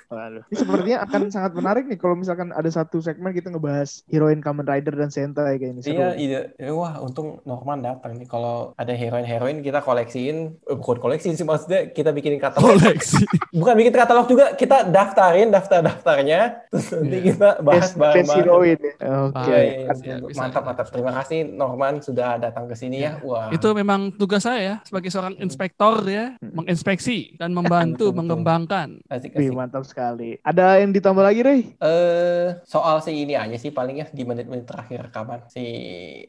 [0.08, 0.44] Waduh.
[0.48, 4.64] Ini sepertinya akan sangat menarik nih kalau misalkan ada satu segmen kita ngebahas heroin Kamen
[4.64, 5.82] Rider dan Sentai kayak ini.
[5.82, 5.94] Seru.
[5.94, 6.40] Iya, ide.
[6.56, 8.26] eh, Wah, untung Norman datang nih.
[8.26, 12.80] Kalau ada heroin-heroin kita koleksiin, eh, bukan koleksiin sih maksudnya kita bikinin katalog.
[12.80, 13.28] Koleksi.
[13.52, 16.40] bukan bikin katalog juga, kita daftarin daftar-daftarnya.
[16.70, 17.26] Terus nanti Iya.
[17.26, 18.28] kita bahas bareng-bareng.
[18.38, 18.94] heroin ya.
[19.26, 19.44] Oke.
[19.44, 20.16] Iya, iya, iya.
[20.34, 20.88] Mantap, mantap.
[20.88, 23.20] Terima kasih Norman sudah datang ke sini ya.
[23.20, 23.50] Wah.
[23.50, 29.02] Itu memang tugas saya ya sebagai seorang inspektor ya, menginspeksi dan membantu mengembangkan.
[29.08, 29.54] asik, Wih, asik.
[29.54, 29.97] mantap sekali.
[30.44, 31.62] Ada yang ditambah lagi, Rey?
[31.78, 35.64] Eh, soal si ini aja sih paling ya di menit-menit terakhir rekaman si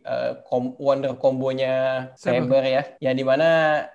[0.01, 1.69] eh, kom- Wonder kombonya
[2.17, 2.65] Saber.
[2.65, 3.49] Ya, yang di mana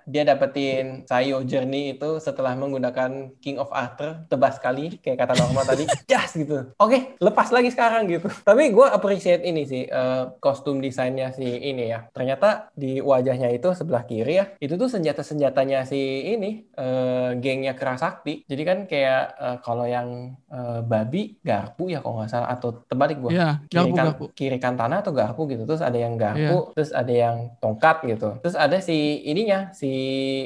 [0.04, 5.62] dia dapetin Sayo Journey itu setelah menggunakan King of Arthur tebas sekali kayak kata Norma
[5.62, 6.74] tadi, jas gitu.
[6.78, 8.26] Oke, lepas lagi sekarang gitu.
[8.42, 12.06] Tapi gue appreciate ini sih eh, kostum desainnya si ini ya.
[12.10, 15.98] Ternyata di wajahnya itu sebelah kiri ya, itu tuh senjata-senjatanya si
[16.34, 18.44] ini eh, gengnya Kerasakti.
[18.46, 20.08] Jadi kan kayak eh, kalau yang
[20.46, 24.74] eh, babi garpu ya kalau nggak salah atau terbalik gua Iya, kiri kan kiri kan
[24.76, 26.74] tanah atau garpu gitu terus ada yang garpu Iya.
[26.76, 29.92] terus ada yang tongkat gitu terus ada si ininya si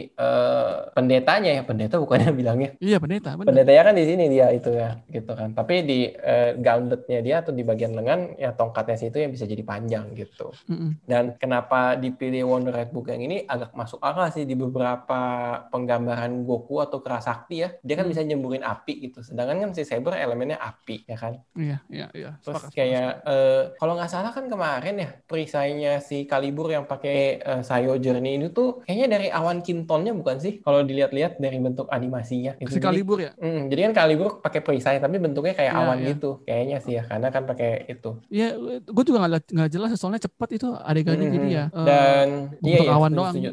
[0.09, 3.51] eh, pendetanya ya pendeta bukannya bilangnya Iya pendeta, benar.
[3.51, 7.51] pendetanya kan di sini dia itu ya gitu kan tapi di eh, gauntletnya dia atau
[7.51, 11.03] di bagian lengan ya tongkatnya situ yang bisa jadi panjang gitu Mm-mm.
[11.05, 15.21] dan kenapa dipilih Wonder Red Book yang ini agak masuk akal sih di beberapa
[15.69, 17.69] penggambaran Goku atau Kerasakti ya.
[17.81, 18.13] Dia kan Hmm.
[18.13, 19.08] bisa nyemburin api gitu.
[19.15, 21.41] Sedangkan kan si Saber elemennya api ya kan.
[21.53, 22.31] Iya, iya, iya.
[22.39, 27.17] Terus Sepakat, kayak eh, kalau nggak salah kan kemarin ya perisainya si Kalibur yang pakai
[27.39, 30.59] eh, Sayo Journey ini tuh kayaknya dari awan kintonnya bukan sih?
[30.59, 32.57] Kalau dilihat-lihat dari bentuk animasinya.
[32.57, 32.69] Gitu.
[32.71, 33.33] Si Kalibur ya?
[33.37, 36.09] Mm, jadi kan Kalibur pakai perisai tapi bentuknya kayak Iya, awan iya.
[36.13, 36.31] gitu.
[36.43, 38.11] Kayaknya sih ya karena kan pakai itu.
[38.29, 38.49] Iya,
[38.83, 41.35] gue juga nggak jelas soalnya cepat itu adegannya Mhm.
[41.35, 41.65] jadi ya.
[41.67, 42.27] eh, dan
[42.61, 43.35] iya, iya, awan setuju, doang.
[43.35, 43.51] setuju.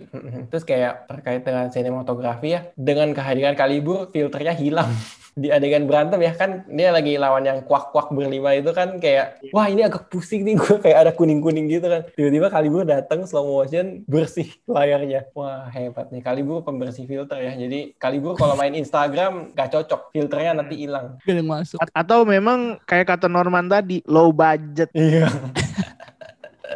[0.47, 4.89] Terus kayak terkait dengan sinematografi ya dengan kehadiran Kalibur filternya hilang
[5.35, 9.67] di adegan berantem ya kan dia lagi lawan yang kuak-kuak berlima itu kan kayak wah
[9.67, 12.07] ini agak pusing nih gue kayak ada kuning-kuning gitu kan.
[12.15, 15.27] Tiba-tiba Kalibur datang slow motion bersih layarnya.
[15.35, 17.51] Wah hebat nih Kalibur pembersih filter ya.
[17.51, 21.19] Jadi Kalibur kalau main Instagram gak cocok filternya nanti hilang.
[21.27, 21.83] Masuk.
[21.83, 25.27] A- Atau memang kayak kata Norman tadi, low budget, iya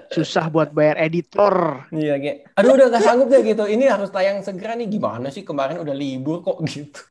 [0.09, 1.85] susah buat bayar editor.
[1.93, 3.63] Iya, kayak, aduh udah gak sanggup deh gitu.
[3.69, 4.89] Ini harus tayang segera nih.
[4.89, 7.01] Gimana sih kemarin udah libur kok gitu.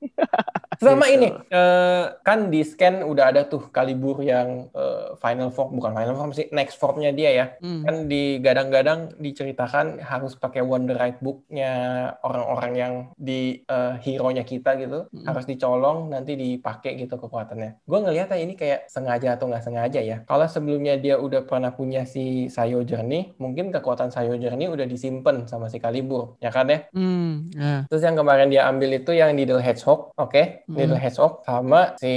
[0.79, 1.19] Sama Gitu.
[1.19, 6.15] ini, eh, kan di scan udah ada tuh kalibur yang eh, final form, bukan final
[6.15, 7.47] form sih, next formnya dia ya.
[7.59, 7.83] Hmm.
[7.83, 11.73] Kan digadang-gadang diceritakan harus pakai Wonder Right Book-nya
[12.23, 15.11] orang-orang yang di eh, hero-nya kita gitu.
[15.11, 15.27] Mm.
[15.27, 17.83] Harus dicolong, nanti dipakai gitu kekuatannya.
[17.83, 20.17] Gue ngeliatnya ini kayak sengaja atau nggak sengaja ya.
[20.31, 25.45] Kalau sebelumnya dia udah pernah punya si Sayo Journey, mungkin kekuatan Sayo Journey udah disimpan
[25.45, 26.89] sama si Kalibur, ya kan ya?
[26.91, 27.85] Hmm, ya.
[27.87, 30.65] Terus yang kemarin dia ambil itu yang Needle Hedgehog, oke?
[30.65, 30.73] Hmm.
[30.73, 32.13] Needle Hedgehog sama si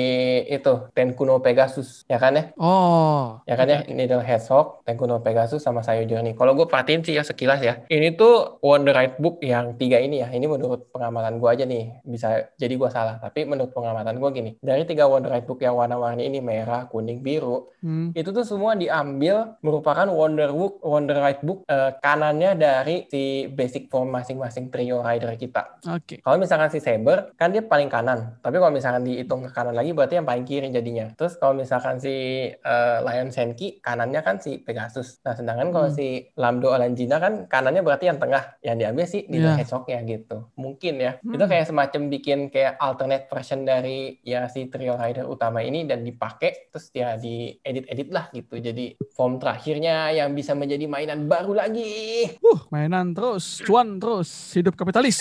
[0.47, 2.43] itu Tenkuno Pegasus, ya kan ya?
[2.55, 6.31] Oh, Ya kan ya, Needle Hedgehog, Tenkuno Pegasus sama Sayo Journey.
[6.31, 10.23] Kalau gue perhatiin sih ya sekilas ya, ini tuh Wonder Right Book yang tiga ini
[10.23, 10.31] ya.
[10.31, 13.19] Ini menurut pengamatan gue aja nih, bisa jadi gue salah.
[13.19, 17.19] Tapi menurut pengamatan gue gini, dari tiga Wonder Right Book yang warna-warni ini merah, kuning,
[17.19, 18.13] biru, Hmm.
[18.13, 23.89] itu tuh semua diambil merupakan Wonder Book, Wonder Right Book eh, kanannya dari si basic
[23.89, 25.81] form masing-masing trio rider kita.
[25.89, 26.21] Oke.
[26.21, 28.37] Kalau misalkan si Saber, kan dia paling kanan.
[28.37, 31.09] Tapi kalau misalkan dihitung ke kanan lagi, berarti yang paling kiri jadinya.
[31.17, 32.13] Terus kalau misalkan si
[32.53, 35.17] eh, Lion Senki, kanannya kan si Pegasus.
[35.25, 35.97] Nah, sedangkan kalau Hmm.
[35.97, 36.07] si
[36.37, 38.59] Lambdo Alanjina kan kanannya berarti yang tengah.
[38.61, 39.57] Yang diambil sih di Iya.
[39.57, 40.37] Hedgehog-nya gitu.
[40.53, 41.17] Mungkin ya.
[41.17, 41.33] Hmm.
[41.33, 46.05] Itu kayak semacam bikin kayak alternate version dari ya si trio rider utama ini dan
[46.05, 46.69] dipakai.
[46.69, 48.59] Terus ya diedit-edit lah gitu.
[48.59, 52.27] Jadi form terakhirnya yang bisa menjadi mainan baru lagi.
[52.43, 55.19] Uh, mainan terus, cuan terus, hidup kapitalis.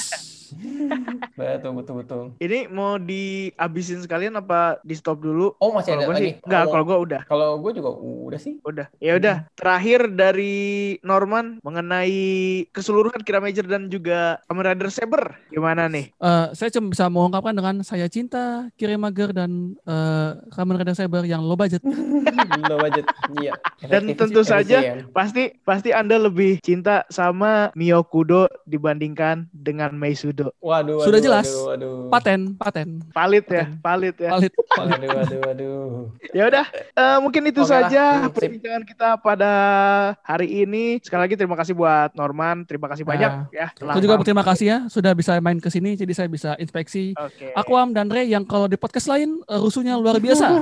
[1.40, 2.22] betul betul betul.
[2.38, 5.56] Ini mau dihabisin sekalian apa di stop dulu?
[5.58, 6.20] Oh masih Kalau ada lagi?
[6.22, 7.20] sih, enggak, kalau gue udah.
[7.26, 8.54] Kalau gue juga udah sih.
[8.62, 8.86] Udah.
[9.00, 12.20] Ya udah, terakhir dari Norman mengenai
[12.70, 15.36] keseluruhan Kira Major dan juga Kamen Rider Saber.
[15.48, 16.12] Gimana nih?
[16.14, 21.42] Eh, saya cuma bisa mengungkapkan dengan saya cinta Kiremager dan eh, Kamen Rider Saber yang
[21.44, 21.80] low budget.
[22.70, 23.06] Low budget.
[23.40, 23.54] Iya.
[23.80, 25.08] Dan Efektif tentu saja efisien.
[25.16, 30.52] pasti pasti Anda lebih cinta sama Miyokudo dibandingkan dengan Meisudo.
[30.60, 31.46] Waduh, Sudah waduh, jelas.
[31.46, 31.96] Waduh, waduh.
[32.10, 32.88] Paten, paten.
[33.14, 34.30] Valid ya, valid ya.
[34.36, 34.52] Valid.
[34.70, 35.88] Waduh, waduh, waduh.
[36.30, 37.86] Ya udah, eh, mungkin itu Oke lah.
[37.86, 39.52] saja Hmm, perbincangan kita pada
[40.22, 40.98] hari ini.
[40.98, 43.70] Sekali lagi terima kasih buat Norman, terima kasih banyak Nah, ya.
[43.74, 47.14] telah Saya juga berterima kasih ya sudah bisa main ke sini jadi saya bisa inspeksi
[47.14, 47.54] Oke.
[47.54, 50.46] Aquam dan Ray yang kalau di podcast lain eh, rusuhnya luar biasa.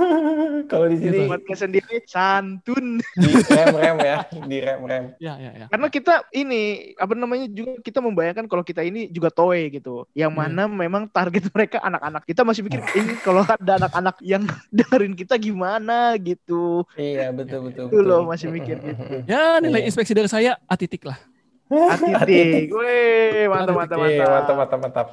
[0.68, 1.24] Kalau di sini Gitu.
[1.24, 3.00] Buatnya sendiri santun.
[3.16, 5.04] di rem-rem ya, di rem-rem.
[5.16, 5.66] ya, ya, ya.
[5.70, 10.04] Karena kita ini apa namanya juga kita membayangkan kalau kita ini juga toy gitu.
[10.12, 10.56] Yang Iya.
[10.56, 12.22] mana memang target mereka anak-anak.
[12.24, 14.42] Kita masih mikir ini kalau ada anak-anak yang
[14.76, 16.88] dengerin kita gimana gitu.
[16.96, 17.92] Iya, betul betul.
[17.92, 19.04] Itu loh masih mikir gitu.
[19.30, 19.88] Ya nilai Iya.
[19.92, 21.20] inspeksi dari saya atitik lah.
[21.68, 22.72] Atitik.
[22.72, 24.28] Weh, mantap mantap mantap.
[24.32, 25.06] mantap mantap mantap.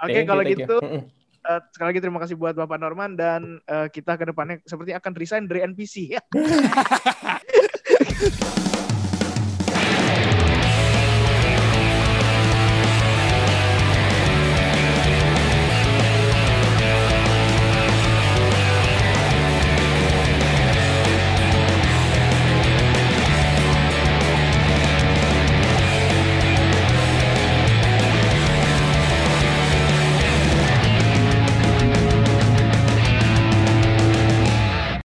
[0.00, 0.76] Oke, you, kalau gitu
[1.42, 5.12] eh, sekali lagi terima kasih buat Bapak Norman dan eh, kita ke depannya seperti akan
[5.12, 6.22] resign dari NPC ya.